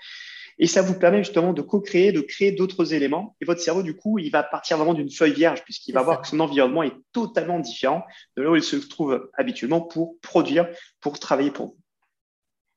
Et 0.59 0.67
ça 0.67 0.81
vous 0.81 0.99
permet 0.99 1.19
justement 1.19 1.53
de 1.53 1.61
co-créer, 1.61 2.13
de 2.13 2.23
créer 2.23 2.53
d'autres 2.53 2.95
éléments. 2.95 3.37
Et 3.41 3.45
votre 3.45 3.61
cerveau, 3.61 3.83
du 3.83 3.95
coup, 3.95 4.19
il 4.19 4.31
va 4.31 4.43
partir 4.43 4.79
vraiment 4.79 4.95
d'une 4.95 5.11
feuille 5.11 5.35
vierge 5.35 5.63
puisqu'il 5.65 5.93
va 5.93 6.03
voir 6.03 6.23
que 6.23 6.29
son 6.29 6.41
environnement 6.41 6.83
est 6.83 6.95
totalement 7.13 7.61
différent 7.61 8.03
de 8.37 8.43
là 8.43 8.51
où 8.51 8.57
il 8.57 8.63
se 8.63 8.77
trouve 8.77 9.31
habituellement 9.35 9.83
pour 9.83 10.19
produire, 10.23 10.67
pour 11.01 11.19
travailler 11.19 11.51
pour 11.51 11.67
vous. 11.67 11.77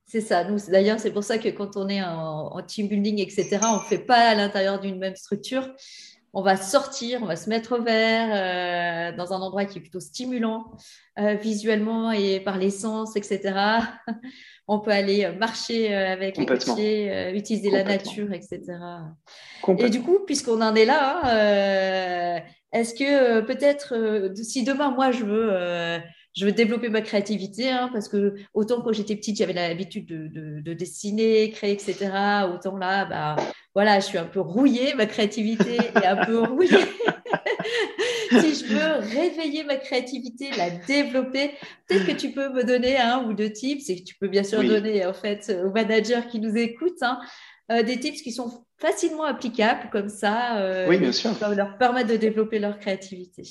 C'est 0.08 0.22
ça. 0.22 0.44
Nous, 0.44 0.58
d'ailleurs, 0.70 1.00
c'est 1.00 1.12
pour 1.12 1.24
ça 1.24 1.38
que 1.38 1.50
quand 1.50 1.78
on 1.78 1.88
est 1.88 2.02
en, 2.02 2.62
team 2.64 2.88
building, 2.88 3.20
etc., 3.20 3.60
on 3.64 3.76
ne 3.76 3.82
fait 3.88 4.00
pas 4.00 4.30
à 4.30 4.36
l'intérieur 4.36 4.80
d'une 4.80 4.98
même 4.98 5.16
structure. 5.16 5.70
On 6.34 6.42
va 6.42 6.58
sortir, 6.58 7.22
on 7.24 7.26
va 7.26 7.36
se 7.36 7.50
mettre 7.50 7.78
au 7.78 7.82
vert 7.82 8.30
euh, 8.32 9.18
dans 9.18 9.34
un 9.34 9.42
endroit 9.42 9.66
qui 9.66 9.80
est 9.80 9.82
plutôt 9.82 10.00
stimulant 10.00 10.72
euh, 11.18 11.34
visuellement 11.34 12.12
et 12.12 12.40
par 12.40 12.58
les 12.58 12.70
sens, 12.70 13.16
etc 13.16 13.80
on 14.70 14.80
peut 14.80 14.92
aller 14.92 15.26
euh, 15.26 15.34
marcher 15.34 15.94
euh, 15.94 16.14
avec 16.14 16.38
les 16.38 16.46
pieds, 16.46 17.12
euh, 17.12 17.34
utiliser 17.34 17.72
la 17.72 17.84
nature, 17.84 18.32
etc. 18.32 18.62
Et 19.80 19.90
du 19.90 20.02
coup, 20.02 20.20
puisqu'on 20.26 20.62
en 20.62 20.76
est 20.76 20.86
là, 20.86 21.22
hein, 21.24 22.42
est-ce 22.72 22.94
que 22.94 23.42
peut-être, 23.42 24.32
si 24.36 24.64
demain, 24.64 24.92
moi, 24.92 25.12
je 25.12 25.26
veux, 25.26 26.00
je 26.36 26.46
veux 26.46 26.52
développer 26.52 26.90
ma 26.90 27.02
créativité, 27.02 27.70
hein, 27.70 27.90
parce 27.92 28.08
que 28.08 28.36
autant 28.54 28.82
quand 28.82 28.94
j'étais 28.94 29.16
petite, 29.16 29.38
j'avais 29.38 29.54
l'habitude 29.54 30.06
de, 30.06 30.74
dessiner, 30.74 31.50
créer, 31.52 31.74
etc. 31.74 32.12
Autant 32.54 32.78
là, 32.78 33.06
bah, 33.06 33.36
voilà, 33.74 34.00
je 34.00 34.06
suis 34.06 34.18
un 34.18 34.26
peu 34.26 34.40
rouillée, 34.40 34.94
ma 34.94 35.06
créativité 35.06 35.78
est 35.96 36.06
un 36.06 36.26
peu 36.26 36.40
rouillée. 36.40 36.70
si 38.30 38.56
je 38.56 38.66
veux 38.66 39.20
réveiller 39.20 39.64
ma 39.64 39.78
créativité, 39.78 40.52
la 40.58 40.70
développer, 40.70 41.52
peut-être 41.88 42.06
que 42.06 42.12
tu 42.12 42.32
peux 42.32 42.50
me 42.50 42.64
donner 42.64 42.98
un 42.98 43.24
ou 43.26 43.34
deux 43.34 43.52
tips 43.52 43.90
et 43.90 44.00
que 44.00 44.04
tu 44.04 44.16
peux 44.16 44.28
bien 44.28 44.44
sûr 44.44 44.64
donner 44.64 45.06
en 45.06 45.14
fait 45.14 45.56
aux 45.66 45.72
managers 45.72 46.22
qui 46.32 46.40
nous 46.40 46.56
écoutent 46.56 47.02
hein, 47.02 47.20
euh, 47.72 47.84
des 47.84 48.00
tips 48.00 48.22
qui 48.22 48.32
sont 48.32 48.66
facilement 48.78 49.26
applicables 49.26 49.90
comme 49.92 50.10
ça, 50.10 50.58
euh, 50.58 50.88
oui, 50.88 50.98
bien 50.98 51.12
sûr. 51.12 51.32
leur 51.56 51.78
permettre 51.78 52.10
de 52.10 52.18
développer 52.18 52.60
leur 52.60 52.80
créativité. 52.80 53.44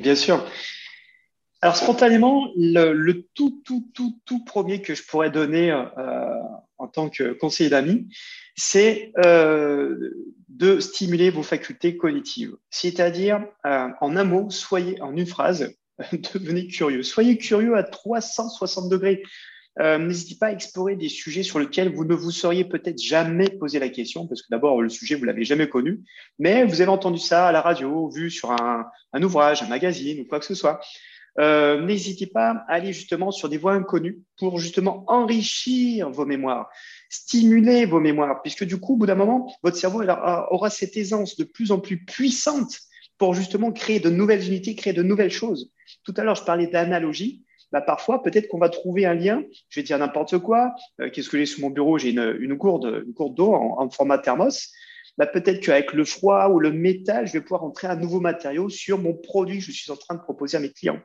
Bien 0.00 0.14
sûr. 0.14 0.46
Alors 1.62 1.76
spontanément, 1.76 2.48
le, 2.56 3.26
tout, 3.34 3.62
tout, 3.66 3.86
tout, 3.94 4.18
tout 4.24 4.44
premier 4.44 4.80
que 4.80 4.94
je 4.94 5.02
pourrais 5.04 5.30
donner 5.30 5.70
euh, 5.70 6.34
en 6.78 6.88
tant 6.88 7.10
que 7.10 7.32
conseiller 7.34 7.68
d'amis, 7.68 8.08
c'est 8.56 9.12
euh, 9.24 10.10
de 10.48 10.80
stimuler 10.80 11.28
vos 11.28 11.42
facultés 11.42 11.98
cognitives. 11.98 12.56
C'est-à-dire, 12.70 13.44
euh, 13.66 13.88
en 14.00 14.16
un 14.16 14.24
mot, 14.24 14.48
soyez, 14.48 15.00
en 15.02 15.14
une 15.14 15.26
phrase, 15.26 15.74
devenez 16.12 16.66
curieux. 16.66 17.02
Soyez 17.02 17.36
curieux 17.36 17.76
à 17.76 17.82
360 17.82 18.88
degrés. 18.88 19.22
Euh, 19.80 19.96
n'hésitez 19.96 20.34
pas 20.38 20.48
à 20.48 20.52
explorer 20.52 20.94
des 20.94 21.08
sujets 21.08 21.42
sur 21.42 21.58
lesquels 21.58 21.94
vous 21.94 22.04
ne 22.04 22.14
vous 22.14 22.30
seriez 22.30 22.64
peut-être 22.64 23.00
jamais 23.00 23.48
posé 23.48 23.78
la 23.78 23.88
question, 23.88 24.26
parce 24.26 24.42
que 24.42 24.48
d'abord, 24.50 24.82
le 24.82 24.90
sujet, 24.90 25.14
vous 25.14 25.24
l'avez 25.24 25.44
jamais 25.44 25.68
connu, 25.68 26.00
mais 26.38 26.64
vous 26.64 26.82
avez 26.82 26.90
entendu 26.90 27.18
ça 27.18 27.46
à 27.46 27.52
la 27.52 27.62
radio, 27.62 28.10
vu 28.10 28.30
sur 28.30 28.52
un, 28.52 28.84
ouvrage, 29.22 29.62
un 29.62 29.68
magazine 29.68 30.20
ou 30.20 30.26
quoi 30.26 30.38
que 30.38 30.44
ce 30.44 30.54
soit. 30.54 30.80
Euh, 31.38 31.80
n'hésitez 31.86 32.26
pas 32.26 32.64
à 32.68 32.74
aller 32.74 32.92
justement 32.92 33.30
sur 33.30 33.48
des 33.48 33.56
voies 33.56 33.72
inconnues 33.72 34.20
pour 34.36 34.58
justement 34.58 35.04
enrichir 35.06 36.10
vos 36.10 36.26
mémoires, 36.26 36.68
stimuler 37.08 37.86
vos 37.86 38.00
mémoires, 38.00 38.42
puisque 38.42 38.64
du 38.64 38.78
coup, 38.78 38.94
au 38.94 38.96
bout 38.96 39.06
d'un 39.06 39.14
moment, 39.14 39.50
votre 39.62 39.78
cerveau 39.78 40.02
aura 40.02 40.68
cette 40.68 40.96
aisance 40.96 41.36
de 41.36 41.44
plus 41.44 41.72
en 41.72 41.78
plus 41.78 42.04
puissante 42.04 42.80
pour 43.16 43.32
justement 43.32 43.72
créer 43.72 44.00
de 44.00 44.10
nouvelles 44.10 44.46
unités, 44.46 44.74
créer 44.74 44.92
de 44.92 45.02
nouvelles 45.02 45.30
choses. 45.30 45.72
Tout 46.04 46.12
à 46.18 46.24
l'heure, 46.24 46.34
je 46.34 46.44
parlais 46.44 46.66
d'analogie 46.66 47.44
bah, 47.72 47.80
parfois, 47.80 48.22
peut-être 48.22 48.48
qu'on 48.48 48.58
va 48.58 48.68
trouver 48.68 49.06
un 49.06 49.14
lien. 49.14 49.42
Je 49.68 49.80
vais 49.80 49.84
dire 49.84 49.98
n'importe 49.98 50.38
quoi. 50.38 50.74
Euh, 51.00 51.10
qu'est-ce 51.10 51.28
que 51.28 51.38
j'ai 51.38 51.46
sous 51.46 51.60
mon 51.60 51.70
bureau? 51.70 51.98
J'ai 51.98 52.10
une, 52.10 52.36
une, 52.40 52.54
gourde, 52.54 53.04
une 53.06 53.12
gourde 53.12 53.34
d'eau 53.34 53.54
en, 53.54 53.88
format 53.90 54.18
thermos. 54.18 54.70
Bah, 55.18 55.26
peut-être 55.26 55.60
qu'avec 55.60 55.92
le 55.92 56.04
froid 56.04 56.48
ou 56.48 56.58
le 56.58 56.72
métal, 56.72 57.26
je 57.26 57.34
vais 57.34 57.40
pouvoir 57.40 57.64
entrer 57.64 57.86
un 57.86 57.96
nouveau 57.96 58.20
matériau 58.20 58.68
sur 58.68 58.98
mon 58.98 59.14
produit 59.14 59.58
que 59.58 59.64
je 59.64 59.72
suis 59.72 59.90
en 59.90 59.96
train 59.96 60.14
de 60.14 60.20
proposer 60.20 60.56
à 60.56 60.60
mes 60.60 60.72
clients. 60.72 61.00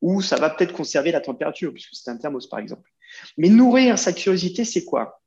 Ou 0.00 0.22
ça 0.22 0.36
va 0.36 0.50
peut-être 0.50 0.72
conserver 0.72 1.10
la 1.10 1.20
température, 1.20 1.72
puisque 1.72 1.94
c'est 1.94 2.10
un 2.10 2.16
thermos, 2.16 2.48
par 2.48 2.60
exemple. 2.60 2.88
Mais 3.36 3.48
nourrir 3.48 3.98
sa 3.98 4.12
curiosité, 4.12 4.64
c'est 4.64 4.84
quoi? 4.84 5.20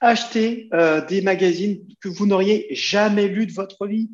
Acheter 0.00 0.68
euh, 0.72 1.04
des 1.04 1.20
magazines 1.20 1.84
que 2.00 2.08
vous 2.08 2.26
n'auriez 2.26 2.68
jamais 2.70 3.28
lus 3.28 3.46
de 3.46 3.52
votre 3.52 3.86
vie. 3.86 4.08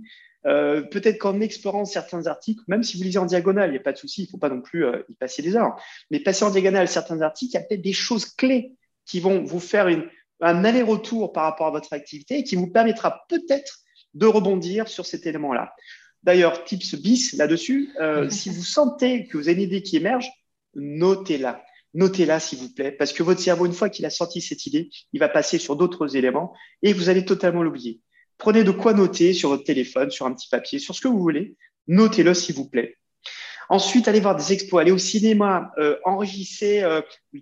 Euh, 0.46 0.82
peut-être 0.82 1.18
qu'en 1.18 1.40
explorant 1.40 1.84
certains 1.84 2.26
articles, 2.26 2.62
même 2.68 2.82
si 2.82 2.96
vous 2.96 3.02
lisez 3.02 3.18
en 3.18 3.26
diagonale, 3.26 3.70
il 3.70 3.72
n'y 3.72 3.78
a 3.78 3.82
pas 3.82 3.92
de 3.92 3.98
souci, 3.98 4.22
il 4.22 4.24
ne 4.26 4.30
faut 4.30 4.38
pas 4.38 4.48
non 4.48 4.60
plus 4.60 4.84
euh, 4.84 5.02
y 5.08 5.14
passer 5.14 5.42
des 5.42 5.56
heures. 5.56 5.76
Mais 6.10 6.20
passer 6.20 6.44
en 6.44 6.50
diagonale 6.50 6.88
certains 6.88 7.20
articles, 7.20 7.52
il 7.52 7.54
y 7.54 7.62
a 7.62 7.64
peut-être 7.64 7.82
des 7.82 7.92
choses 7.92 8.26
clés 8.26 8.72
qui 9.04 9.20
vont 9.20 9.42
vous 9.42 9.60
faire 9.60 9.88
une, 9.88 10.08
un 10.40 10.64
aller-retour 10.64 11.32
par 11.32 11.44
rapport 11.44 11.66
à 11.66 11.70
votre 11.70 11.92
activité 11.92 12.38
et 12.38 12.44
qui 12.44 12.56
vous 12.56 12.68
permettra 12.68 13.24
peut-être 13.28 13.78
de 14.14 14.26
rebondir 14.26 14.88
sur 14.88 15.04
cet 15.04 15.26
élément-là. 15.26 15.74
D'ailleurs, 16.22 16.64
tips 16.64 16.96
bis 16.96 17.34
là-dessus, 17.34 17.90
euh, 18.00 18.28
si 18.30 18.50
vous 18.50 18.62
sentez 18.62 19.26
que 19.26 19.36
vous 19.36 19.48
avez 19.48 19.62
une 19.62 19.68
idée 19.68 19.82
qui 19.82 19.96
émerge, 19.96 20.28
notez-la. 20.74 21.62
Notez-la, 21.94 22.40
s'il 22.40 22.58
vous 22.58 22.72
plaît, 22.72 22.92
parce 22.92 23.12
que 23.12 23.22
votre 23.22 23.40
cerveau, 23.40 23.64
une 23.64 23.72
fois 23.72 23.88
qu'il 23.88 24.04
a 24.04 24.10
sorti 24.10 24.40
cette 24.40 24.66
idée, 24.66 24.90
il 25.12 25.20
va 25.20 25.28
passer 25.28 25.58
sur 25.58 25.76
d'autres 25.76 26.16
éléments 26.16 26.52
et 26.82 26.92
vous 26.92 27.08
allez 27.08 27.24
totalement 27.24 27.62
l'oublier. 27.62 28.00
Prenez 28.38 28.64
de 28.64 28.70
quoi 28.70 28.92
noter 28.92 29.32
sur 29.32 29.48
votre 29.50 29.64
téléphone, 29.64 30.10
sur 30.10 30.26
un 30.26 30.34
petit 30.34 30.48
papier, 30.48 30.78
sur 30.78 30.94
ce 30.94 31.00
que 31.00 31.08
vous 31.08 31.18
voulez. 31.18 31.56
Notez-le, 31.88 32.34
s'il 32.34 32.54
vous 32.54 32.68
plaît. 32.68 32.96
Ensuite, 33.68 34.06
allez 34.08 34.20
voir 34.20 34.36
des 34.36 34.52
expos, 34.52 34.80
allez 34.80 34.92
au 34.92 34.98
cinéma, 34.98 35.72
euh, 35.78 35.96
enrichissez 36.04 36.82
euh, 36.82 37.00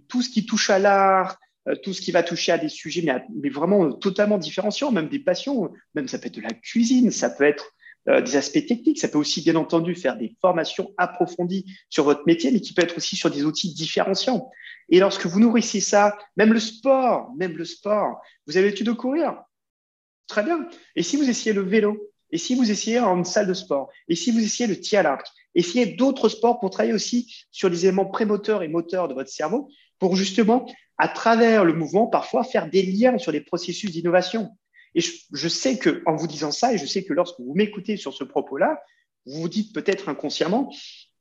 tout 0.09 0.22
ce 0.22 0.30
qui 0.30 0.46
touche 0.46 0.70
à 0.70 0.78
l'art, 0.78 1.37
euh, 1.68 1.74
tout 1.83 1.92
ce 1.92 2.00
qui 2.00 2.12
va 2.12 2.22
toucher 2.22 2.52
à 2.52 2.59
des 2.59 2.70
sujets, 2.70 3.02
mais, 3.02 3.22
mais, 3.35 3.50
vraiment 3.50 3.92
totalement 3.92 4.38
différenciants, 4.38 4.90
même 4.90 5.09
des 5.09 5.18
passions, 5.18 5.70
même 5.94 6.09
ça 6.09 6.18
peut 6.18 6.28
être 6.28 6.37
de 6.37 6.40
la 6.40 6.52
cuisine, 6.52 7.11
ça 7.11 7.30
peut 7.30 7.44
être 7.44 7.72
des 8.07 8.37
aspects 8.37 8.66
techniques, 8.66 8.98
ça 8.98 9.09
peut 9.09 9.16
aussi 9.16 9.40
bien 9.40 9.57
entendu 9.57 9.94
faire 9.94 10.18
des 10.18 10.37
formations 10.42 10.92
approfondies 10.98 11.64
sur 11.88 12.04
votre 12.04 12.20
métier, 12.26 12.50
mais 12.50 12.61
qui 12.61 12.74
peut 12.74 12.83
être 12.83 12.98
aussi 12.98 13.16
sur 13.16 13.30
des 13.30 13.46
outils 13.46 13.72
différenciants. 13.72 14.50
Et 14.90 14.98
lorsque 14.98 15.24
vous 15.24 15.40
nourrissez 15.40 15.80
ça, 15.80 16.18
même 16.37 16.52
le 16.52 16.61
sport, 16.61 17.33
même 17.38 17.57
le 17.57 17.64
sport, 17.64 18.20
vous 18.46 18.59
avez 18.59 18.66
l'habitude 18.66 18.88
de 18.88 18.92
courir, 18.92 19.38
Très 20.26 20.42
bien. 20.42 20.68
Et 20.96 21.02
si 21.02 21.16
vous 21.16 21.28
essayez 21.28 21.54
le 21.54 21.62
vélo 21.62 22.10
Et 22.30 22.38
si 22.38 22.54
vous 22.54 22.70
essayez 22.70 22.98
en 23.00 23.22
salle 23.24 23.46
de 23.46 23.54
sport 23.54 23.90
Et 24.08 24.16
si 24.16 24.30
vous 24.30 24.42
essayez 24.42 24.66
le 24.66 24.80
tir 24.80 25.00
à 25.00 25.02
l'arc 25.02 25.26
Essayez 25.54 25.87
d'autres 25.87 26.28
sports 26.28 26.58
pour 26.58 26.70
travailler 26.70 26.94
aussi 26.94 27.32
sur 27.50 27.68
les 27.68 27.87
éléments 27.87 28.06
prémoteurs 28.06 28.62
et 28.62 28.68
moteurs 28.68 29.08
de 29.08 29.14
votre 29.14 29.30
cerveau 29.30 29.68
pour 29.98 30.16
justement, 30.16 30.66
à 30.98 31.08
travers 31.08 31.64
le 31.64 31.72
mouvement, 31.72 32.06
parfois 32.06 32.44
faire 32.44 32.68
des 32.68 32.82
liens 32.82 33.18
sur 33.18 33.32
les 33.32 33.40
processus 33.40 33.90
d'innovation. 33.90 34.50
Et 34.94 35.00
je, 35.00 35.48
sais 35.48 35.78
que, 35.78 36.02
en 36.06 36.14
vous 36.14 36.26
disant 36.26 36.52
ça, 36.52 36.72
et 36.72 36.78
je 36.78 36.87
sais 36.87 37.04
que 37.04 37.12
lorsque 37.12 37.40
vous 37.40 37.54
m'écoutez 37.54 37.96
sur 37.96 38.12
ce 38.12 38.22
propos-là, 38.22 38.80
vous 39.26 39.40
vous 39.42 39.48
dites 39.48 39.74
peut-être 39.74 40.08
inconsciemment, 40.08 40.72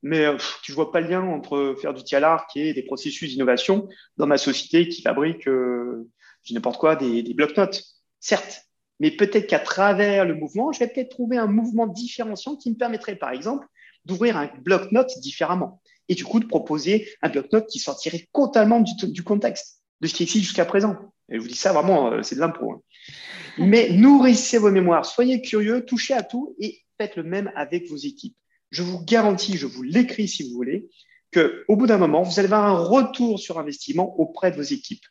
mais 0.02 0.26
euh, 0.26 0.38
je 0.64 0.72
ne 0.72 0.76
vois 0.76 0.92
pas 0.92 1.00
le 1.00 1.08
lien 1.08 1.24
entre 1.24 1.76
faire 1.82 1.94
du 1.94 2.04
tir 2.04 2.18
à 2.18 2.22
l'arc 2.22 2.56
et 2.56 2.74
des 2.74 2.84
processus 2.84 3.32
d'innovation 3.32 3.88
dans 4.18 4.28
ma 4.28 4.38
société 4.38 4.90
qui 4.90 5.02
fabrique, 5.02 5.48
euh, 5.48 6.10
n'importe 6.52 6.78
quoi, 6.78 6.96
des, 6.96 7.24
des 7.24 7.34
blocs-notes. 7.34 7.84
Certes, 8.20 8.64
mais 9.04 9.12
peut-être 9.12 9.48
qu'à 9.48 9.60
travers 9.60 10.24
le 10.24 10.34
mouvement, 10.34 10.72
je 10.72 10.80
vais 10.80 10.88
peut-être 10.88 11.10
trouver 11.10 11.36
un 11.36 11.46
mouvement 11.46 11.88
différenciant 11.88 12.56
qui 12.56 12.70
me 12.70 12.78
permettrait, 12.78 13.18
par 13.18 13.32
exemple, 13.32 13.68
d'ouvrir 14.06 14.38
un 14.38 14.50
bloc-notes 14.62 15.20
différemment. 15.20 15.82
Et 16.08 16.16
du 16.16 16.24
coup, 16.24 16.40
de 16.40 16.46
proposer 16.46 17.10
un 17.22 17.28
bloc-notes 17.28 17.68
qui 17.68 17.80
sortirait 17.80 18.30
totalement 18.34 18.80
du, 18.80 19.24
contexte 19.24 19.82
de 20.00 20.08
ce 20.08 20.14
qui 20.14 20.24
existe 20.24 20.46
jusqu'à 20.46 20.64
présent. 20.64 20.96
Et 21.28 21.36
je 21.36 21.42
vous 21.42 21.50
dis 21.50 21.58
ça 21.58 21.74
vraiment, 21.74 22.14
euh, 22.14 22.24
c'est 22.24 22.36
de 22.36 22.40
l'impro. 22.40 22.72
Hein. 22.72 22.82
Mais 23.58 23.90
nourrissez 23.90 24.58
vos 24.58 24.72
mémoires, 24.72 25.06
soyez 25.06 25.42
curieux, 25.42 25.84
touchez 25.84 26.14
à 26.14 26.24
tout 26.24 26.56
et 26.62 26.80
faites 26.98 27.18
le 27.18 27.24
même 27.24 27.52
avec 27.58 27.90
vos 27.90 27.98
équipes. 27.98 28.38
Je 28.72 28.84
vous 28.84 29.04
garantis, 29.04 29.58
je 29.58 29.66
vous 29.66 29.84
l'écris 29.84 30.30
si 30.30 30.50
vous 30.50 30.56
voulez, 30.56 30.88
que 31.30 31.66
au 31.68 31.76
bout 31.76 31.88
d'un 31.88 31.98
moment, 31.98 32.24
vous 32.24 32.40
allez 32.40 32.46
avoir 32.46 32.68
un 32.68 32.82
retour 32.86 33.38
sur 33.38 33.60
investissement 33.60 34.18
auprès 34.18 34.52
de 34.52 34.56
vos 34.56 34.62
équipes. 34.62 35.04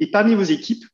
Et 0.00 0.10
parmi 0.10 0.34
vos 0.34 0.44
équipes, 0.44 0.86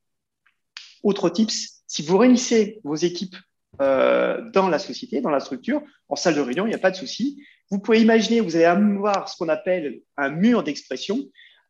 autre 1.05 1.31
tips, 1.31 1.80
si 1.91 2.03
vous 2.03 2.19
réunissez 2.19 2.79
vos 2.85 2.95
équipes 2.95 3.35
euh, 3.81 4.49
dans 4.53 4.69
la 4.69 4.79
société, 4.79 5.21
dans 5.21 5.31
la 5.31 5.41
structure, 5.41 5.83
en 6.09 6.15
salle 6.15 6.37
de 6.37 6.41
réunion, 6.41 6.65
il 6.65 6.69
n'y 6.69 6.77
a 6.77 6.79
pas 6.79 6.93
de 6.93 6.97
souci. 6.97 7.43
Vous 7.69 7.81
pouvez 7.81 8.01
imaginer, 8.01 8.41
vous 8.41 8.55
allez 8.55 8.65
avoir 8.65 9.29
ce 9.29 9.37
qu'on 9.37 9.49
appelle 9.49 10.01
un 10.17 10.31
mur 10.31 10.63
d'expression 10.63 11.19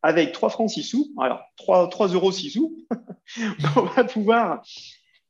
avec 0.03 0.31
3 0.31 0.51
francs 0.51 0.69
6 0.69 0.83
sous, 0.83 1.11
alors 1.19 1.41
3, 1.57 1.89
3 1.89 2.09
euros 2.09 2.31
6 2.31 2.51
sous. 2.51 2.85
on 3.75 3.81
va 3.81 4.03
pouvoir 4.03 4.61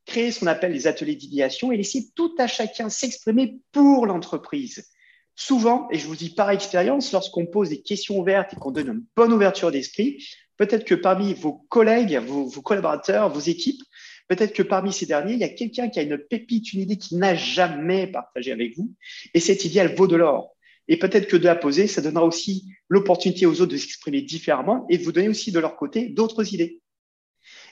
créer 0.05 0.29
ce 0.29 0.41
qu'on 0.41 0.47
appelle 0.47 0.73
les 0.73 0.87
ateliers 0.87 1.15
d'idéation 1.15 1.71
et 1.71 1.77
laisser 1.77 2.09
tout 2.13 2.35
à 2.37 2.47
chacun 2.47 2.89
s'exprimer 2.89 3.59
pour 3.71 4.05
l'entreprise. 4.05 4.89
Souvent, 5.37 5.87
et 5.91 5.99
je 5.99 6.05
vous 6.05 6.17
dis 6.17 6.31
par 6.31 6.49
expérience, 6.49 7.13
lorsqu'on 7.13 7.45
pose 7.45 7.69
des 7.69 7.81
questions 7.81 8.19
ouvertes 8.19 8.51
et 8.53 8.57
qu'on 8.57 8.71
donne 8.71 8.89
une 8.89 9.05
bonne 9.15 9.31
ouverture 9.31 9.71
d'esprit, 9.71 10.21
peut-être 10.57 10.83
que 10.83 10.95
parmi 10.95 11.33
vos 11.33 11.65
collègues, 11.69 12.17
vos, 12.17 12.45
vos 12.45 12.61
collaborateurs, 12.61 13.29
vos 13.29 13.39
équipes, 13.39 13.81
Peut-être 14.31 14.53
que 14.53 14.63
parmi 14.63 14.93
ces 14.93 15.05
derniers, 15.05 15.33
il 15.33 15.39
y 15.39 15.43
a 15.43 15.49
quelqu'un 15.49 15.89
qui 15.89 15.99
a 15.99 16.03
une 16.03 16.17
pépite, 16.17 16.71
une 16.71 16.79
idée 16.79 16.97
qu'il 16.97 17.17
n'a 17.17 17.35
jamais 17.35 18.07
partagée 18.07 18.53
avec 18.53 18.77
vous. 18.77 18.89
Et 19.33 19.41
cette 19.41 19.65
idée, 19.65 19.79
elle 19.79 19.93
vaut 19.93 20.07
de 20.07 20.15
l'or. 20.15 20.55
Et 20.87 20.97
peut-être 20.97 21.27
que 21.27 21.35
de 21.35 21.43
la 21.43 21.55
poser, 21.57 21.85
ça 21.85 21.99
donnera 21.99 22.23
aussi 22.23 22.71
l'opportunité 22.87 23.45
aux 23.45 23.59
autres 23.59 23.73
de 23.73 23.77
s'exprimer 23.77 24.21
différemment 24.21 24.85
et 24.89 24.97
de 24.97 25.03
vous 25.03 25.11
donner 25.11 25.27
aussi 25.27 25.51
de 25.51 25.59
leur 25.59 25.75
côté 25.75 26.07
d'autres 26.07 26.53
idées. 26.53 26.79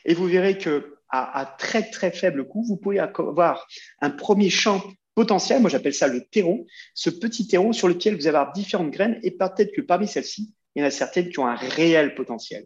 Et 0.04 0.14
vous 0.14 0.26
verrez 0.26 0.58
que 0.58 0.98
à, 1.08 1.56
très 1.58 1.90
très 1.90 2.12
faible 2.12 2.46
coût, 2.46 2.66
vous 2.66 2.76
pouvez 2.76 3.00
avoir 3.00 3.66
un 4.02 4.10
premier 4.10 4.50
champ 4.50 4.84
potentiel. 5.16 5.62
Moi, 5.62 5.70
j'appelle 5.70 5.94
ça 5.94 6.10
le 6.10 6.26
terreau. 6.26 6.68
Ce 6.94 7.10
petit 7.10 7.48
terreau 7.48 7.72
sur 7.72 7.88
lequel 7.88 8.16
vous 8.16 8.28
allez 8.28 8.36
avoir 8.36 8.52
différentes 8.52 8.92
graines 8.92 9.18
et 9.24 9.32
peut-être 9.32 9.74
que 9.74 9.80
parmi 9.80 10.10
celles-ci, 10.10 10.54
il 10.76 10.82
y 10.82 10.84
en 10.84 10.88
a 10.88 10.92
certaines 10.92 11.30
qui 11.30 11.40
ont 11.40 11.48
un 11.48 11.56
réel 11.56 12.16
potentiel. 12.16 12.66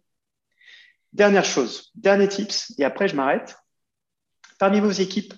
Dernière 1.11 1.45
chose, 1.45 1.91
dernier 1.93 2.27
tips, 2.27 2.73
et 2.79 2.85
après 2.85 3.07
je 3.07 3.15
m'arrête. 3.15 3.55
Parmi 4.63 4.79
vos 4.79 4.91
équipes, 4.91 5.33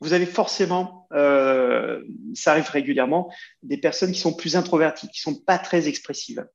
vous 0.00 0.14
avez 0.14 0.24
forcément, 0.24 1.06
euh, 1.12 2.02
ça 2.32 2.52
arrive 2.52 2.70
régulièrement, 2.70 3.30
des 3.62 3.76
personnes 3.76 4.12
qui 4.12 4.18
sont 4.18 4.32
plus 4.32 4.56
introverties, 4.56 5.10
qui 5.10 5.20
sont 5.20 5.38
pas 5.38 5.58
très 5.58 5.88
expressives. 5.88 6.48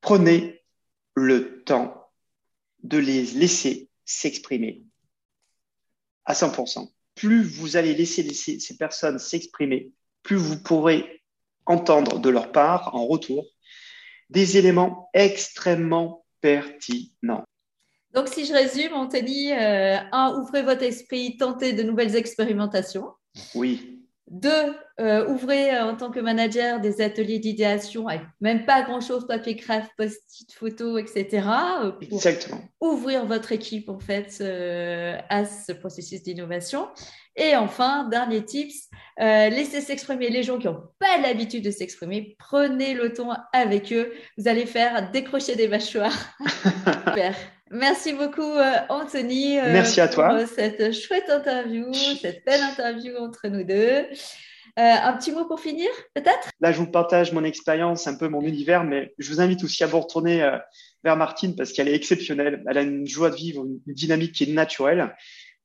Prenez 0.00 0.64
le 1.14 1.62
temps 1.62 2.10
de 2.82 2.98
les 2.98 3.22
laisser 3.22 3.88
s'exprimer 4.04 4.82
à 6.24 6.32
100%. 6.32 6.92
Plus 7.14 7.44
vous 7.44 7.76
allez 7.76 7.94
laisser, 7.94 8.28
ces 8.34 8.76
personnes 8.76 9.20
s'exprimer, 9.20 9.92
plus 10.24 10.34
vous 10.34 10.60
pourrez 10.60 11.22
entendre 11.66 12.18
de 12.18 12.30
leur 12.30 12.50
part 12.50 12.96
en 12.96 13.06
retour 13.06 13.46
des 14.28 14.56
éléments 14.56 15.08
extrêmement 15.14 16.26
pertinents. 16.40 17.44
Donc, 18.14 18.28
si 18.28 18.44
je 18.44 18.52
résume, 18.52 18.92
Anthony, 18.92 19.52
euh, 19.52 19.96
un, 20.12 20.34
ouvrez 20.38 20.62
votre 20.62 20.82
esprit, 20.82 21.36
tentez 21.38 21.72
de 21.72 21.82
nouvelles 21.82 22.14
expérimentations. 22.14 23.06
Oui. 23.54 24.00
Deux, 24.30 24.74
euh, 25.00 25.28
ouvrez 25.28 25.74
euh, 25.74 25.84
en 25.84 25.96
tant 25.96 26.10
que 26.10 26.20
manager 26.20 26.80
des 26.80 27.00
ateliers 27.02 27.38
d'idéation 27.38 28.08
avec 28.08 28.22
même 28.40 28.64
pas 28.64 28.82
grand-chose, 28.82 29.26
papier 29.26 29.56
craft, 29.56 29.90
post-it, 29.96 30.52
photo, 30.52 30.96
etc. 30.98 31.46
Exactement. 32.00 32.60
Ouvrir 32.80 33.26
votre 33.26 33.52
équipe 33.52 33.88
en 33.88 33.98
fait 33.98 34.42
à 35.28 35.44
ce 35.44 35.72
processus 35.72 36.22
d'innovation. 36.22 36.88
Et 37.36 37.56
enfin, 37.56 38.08
dernier 38.08 38.44
tips, 38.44 38.88
laissez 39.18 39.80
s'exprimer 39.82 40.30
les 40.30 40.42
gens 40.42 40.58
qui 40.58 40.66
n'ont 40.66 40.82
pas 40.98 41.18
l'habitude 41.18 41.64
de 41.64 41.70
s'exprimer. 41.70 42.34
Prenez 42.38 42.94
le 42.94 43.12
ton 43.12 43.30
avec 43.52 43.92
eux. 43.92 44.12
Vous 44.38 44.48
allez 44.48 44.66
faire 44.66 45.10
décrocher 45.10 45.56
des 45.56 45.68
mâchoires. 45.68 46.34
Super. 47.06 47.34
Merci 47.72 48.12
beaucoup, 48.12 48.42
euh, 48.42 48.74
Anthony. 48.90 49.58
Euh, 49.58 49.72
Merci 49.72 50.02
à 50.02 50.08
toi. 50.08 50.28
Pour 50.28 50.38
euh, 50.38 50.46
cette 50.46 50.92
chouette 50.92 51.30
interview, 51.30 51.86
cette 52.20 52.44
belle 52.44 52.60
interview 52.60 53.16
entre 53.16 53.48
nous 53.48 53.64
deux. 53.64 54.04
un 54.76 55.12
petit 55.14 55.32
mot 55.32 55.46
pour 55.46 55.58
finir, 55.58 55.88
peut-être? 56.14 56.50
Là, 56.60 56.70
je 56.70 56.78
vous 56.78 56.90
partage 56.90 57.32
mon 57.32 57.44
expérience, 57.44 58.06
un 58.06 58.14
peu 58.14 58.28
mon 58.28 58.42
univers, 58.42 58.84
mais 58.84 59.14
je 59.18 59.30
vous 59.30 59.40
invite 59.40 59.64
aussi 59.64 59.82
à 59.84 59.86
vous 59.86 60.00
retourner 60.00 60.46
vers 61.02 61.16
Martine 61.16 61.56
parce 61.56 61.72
qu'elle 61.72 61.88
est 61.88 61.94
exceptionnelle. 61.94 62.62
Elle 62.68 62.76
a 62.78 62.82
une 62.82 63.06
joie 63.06 63.30
de 63.30 63.36
vivre, 63.36 63.64
une 63.64 63.94
dynamique 63.94 64.32
qui 64.32 64.44
est 64.44 64.52
naturelle. 64.52 65.14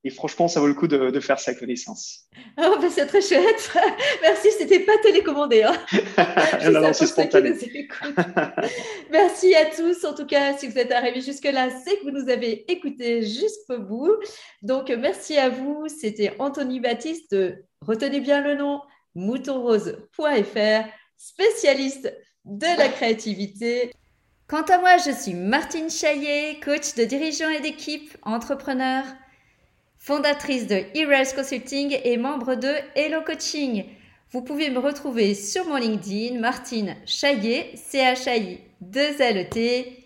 Et 0.03 0.09
franchement, 0.09 0.47
ça 0.47 0.59
vaut 0.59 0.67
le 0.67 0.73
coup 0.73 0.87
de, 0.87 1.19
faire 1.19 1.39
sa 1.39 1.53
connaissance. 1.53 2.25
Oh, 2.59 2.75
bah, 2.81 2.87
c'est 2.89 3.05
très 3.05 3.21
chouette. 3.21 3.71
Merci, 4.21 4.49
c'était 4.57 4.79
pas 4.79 4.97
télécommandé. 5.03 5.63
Hein. 5.63 5.75
non, 6.71 6.81
non, 6.81 6.93
c'est 6.93 7.05
spontané. 7.05 7.53
merci 9.11 9.53
à 9.53 9.65
tous. 9.65 10.03
En 10.05 10.15
tout 10.15 10.25
cas, 10.25 10.57
si 10.57 10.67
vous 10.67 10.77
êtes 10.77 10.91
arrivés 10.91 11.21
jusque-là, 11.21 11.69
c'est 11.83 11.97
que 11.97 12.03
vous 12.03 12.11
nous 12.11 12.29
avez 12.29 12.71
écoutés 12.71 13.21
jusqu'au 13.21 13.79
bout. 13.79 14.15
Donc, 14.63 14.89
merci 14.89 15.37
à 15.37 15.49
vous. 15.49 15.85
C'était 15.87 16.33
Anthony 16.39 16.79
Baptiste 16.79 17.31
de, 17.31 17.63
retenez 17.81 18.21
bien 18.21 18.41
le 18.41 18.55
nom, 18.55 18.81
moutonrose.fr, 19.13 20.89
spécialiste 21.17 22.11
de 22.45 22.77
la 22.77 22.89
créativité. 22.89 23.91
Quant 24.47 24.63
à 24.63 24.79
moi, 24.79 24.97
je 24.97 25.11
suis 25.11 25.33
Martine 25.33 25.89
Chaillet, 25.89 26.59
coach 26.63 26.95
de 26.95 27.03
dirigeants 27.03 27.49
et 27.49 27.59
d'équipe, 27.59 28.17
entrepreneur 28.23 29.03
fondatrice 29.97 30.67
de 30.67 30.83
Heroes 30.95 31.33
Consulting 31.35 31.97
et 32.03 32.17
membre 32.17 32.55
de 32.55 32.71
Hello 32.95 33.21
Coaching. 33.25 33.85
Vous 34.31 34.41
pouvez 34.41 34.69
me 34.69 34.79
retrouver 34.79 35.33
sur 35.33 35.65
mon 35.65 35.77
LinkedIn, 35.77 36.39
Martine 36.39 36.95
Chaillet, 37.05 37.71
C-H-A-I 37.75 38.59
2-L-E-T. 38.83 40.03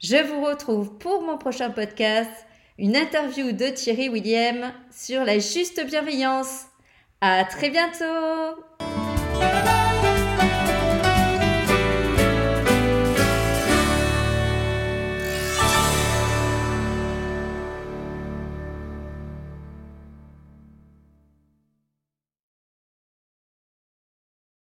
Je 0.00 0.16
vous 0.16 0.44
retrouve 0.44 0.98
pour 0.98 1.22
mon 1.22 1.38
prochain 1.38 1.70
podcast, 1.70 2.30
une 2.78 2.96
interview 2.96 3.52
de 3.52 3.68
Thierry 3.68 4.08
William 4.08 4.72
sur 4.90 5.24
la 5.24 5.38
juste 5.38 5.84
bienveillance. 5.86 6.66
À 7.20 7.44
très 7.44 7.70
bientôt! 7.70 8.62